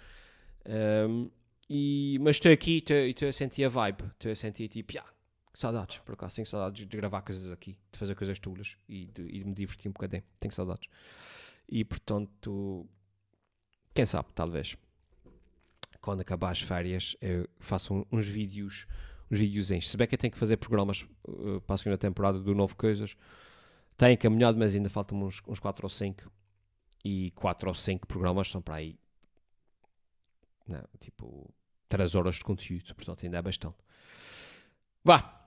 Um, 0.67 1.29
e, 1.69 2.19
mas 2.21 2.35
estou 2.35 2.51
aqui 2.51 2.83
e 2.85 3.09
estou 3.09 3.29
a 3.29 3.33
sentir 3.33 3.63
a 3.63 3.69
vibe, 3.69 4.03
estou 4.11 4.29
a 4.31 4.35
sentir 4.35 4.67
tipo, 4.67 4.91
yeah, 4.91 5.09
saudades, 5.53 5.99
por 5.99 6.13
acaso, 6.13 6.35
tenho 6.35 6.45
saudades 6.45 6.85
de 6.85 6.97
gravar 6.97 7.21
coisas 7.21 7.49
aqui, 7.49 7.77
de 7.91 7.97
fazer 7.97 8.13
coisas 8.15 8.37
tulas 8.39 8.75
e 8.89 9.05
de, 9.05 9.21
e 9.21 9.39
de 9.39 9.45
me 9.45 9.53
divertir 9.53 9.89
um 9.89 9.93
bocadinho, 9.93 10.23
tenho 10.37 10.51
saudades. 10.53 10.89
E 11.69 11.85
portanto, 11.85 12.85
quem 13.93 14.05
sabe, 14.05 14.27
talvez, 14.35 14.75
quando 16.01 16.19
acabar 16.19 16.51
as 16.51 16.61
férias, 16.61 17.15
eu 17.21 17.47
faço 17.57 17.93
um, 17.93 18.05
uns 18.11 18.27
vídeos, 18.27 18.85
uns 19.31 19.39
videozinhos. 19.39 19.89
Se 19.89 19.95
bem 19.95 20.07
que 20.07 20.15
eu 20.15 20.19
tenho 20.19 20.33
que 20.33 20.37
fazer 20.37 20.57
programas 20.57 21.05
uh, 21.25 21.61
para 21.61 21.75
a 21.75 21.77
segunda 21.77 21.97
temporada 21.97 22.39
do 22.39 22.53
Novo 22.53 22.75
Coisas, 22.75 23.15
tem 23.97 24.17
caminhado, 24.17 24.57
mas 24.57 24.75
ainda 24.75 24.89
faltam 24.89 25.21
uns, 25.21 25.41
uns 25.47 25.59
4 25.59 25.85
ou 25.85 25.89
5. 25.89 26.31
E 27.05 27.31
4 27.31 27.67
ou 27.67 27.73
5 27.73 28.07
programas 28.07 28.49
são 28.49 28.61
para 28.61 28.75
aí. 28.75 28.97
Não, 30.67 30.83
tipo, 30.99 31.53
3 31.89 32.15
horas 32.15 32.35
de 32.35 32.43
conteúdo. 32.43 32.95
Portanto, 32.95 33.25
ainda 33.25 33.37
é 33.37 33.41
bastante. 33.41 33.77
Vá! 35.03 35.41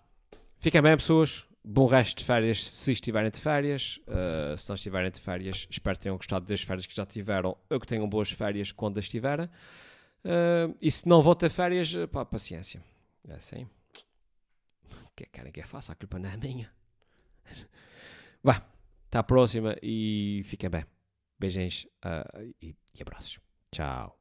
Fiquem 0.59 0.83
bem, 0.83 0.97
pessoas. 0.97 1.47
Bom 1.65 1.87
resto 1.87 2.19
de 2.19 2.25
férias 2.25 2.65
se 2.65 2.93
estiverem 2.93 3.31
de 3.31 3.41
férias. 3.41 3.99
Uh, 4.07 4.57
se 4.57 4.69
não 4.69 4.75
estiverem 4.75 5.11
de 5.11 5.21
férias, 5.21 5.67
espero 5.69 5.97
que 5.97 6.03
tenham 6.03 6.17
gostado 6.17 6.47
das 6.47 6.63
férias 6.63 6.87
que 6.87 6.95
já 6.95 7.05
tiveram 7.05 7.57
ou 7.69 7.81
que 7.81 7.87
tenham 7.87 8.09
boas 8.09 8.31
férias 8.31 8.71
quando 8.71 8.99
as 8.99 9.09
tiverem. 9.09 9.47
Uh, 9.47 10.77
e 10.81 10.91
se 10.91 11.09
não 11.09 11.23
vão 11.23 11.35
ter 11.35 11.51
férias, 11.51 11.93
pá, 12.13 12.25
paciência. 12.25 12.83
É 13.29 13.35
assim. 13.35 13.67
O 14.85 15.11
que 15.17 15.25
é 15.25 15.27
que 15.27 15.33
querem 15.33 15.53
que 15.53 15.61
eu 15.61 15.67
faça? 15.67 15.93
A 15.93 15.97
culpa 15.97 16.19
não 16.19 16.31
é 16.31 16.37
minha. 16.37 16.71
Vá, 18.47 18.65
até 19.09 19.19
a 19.19 19.25
próxima 19.25 19.75
e 19.83 20.43
fiquem 20.45 20.71
bem. 20.71 20.87
Beijinhos 21.37 21.85
uh, 22.05 22.55
e, 22.63 22.77
e 22.95 23.03
abraços. 23.03 23.41
Tchau. 23.73 24.17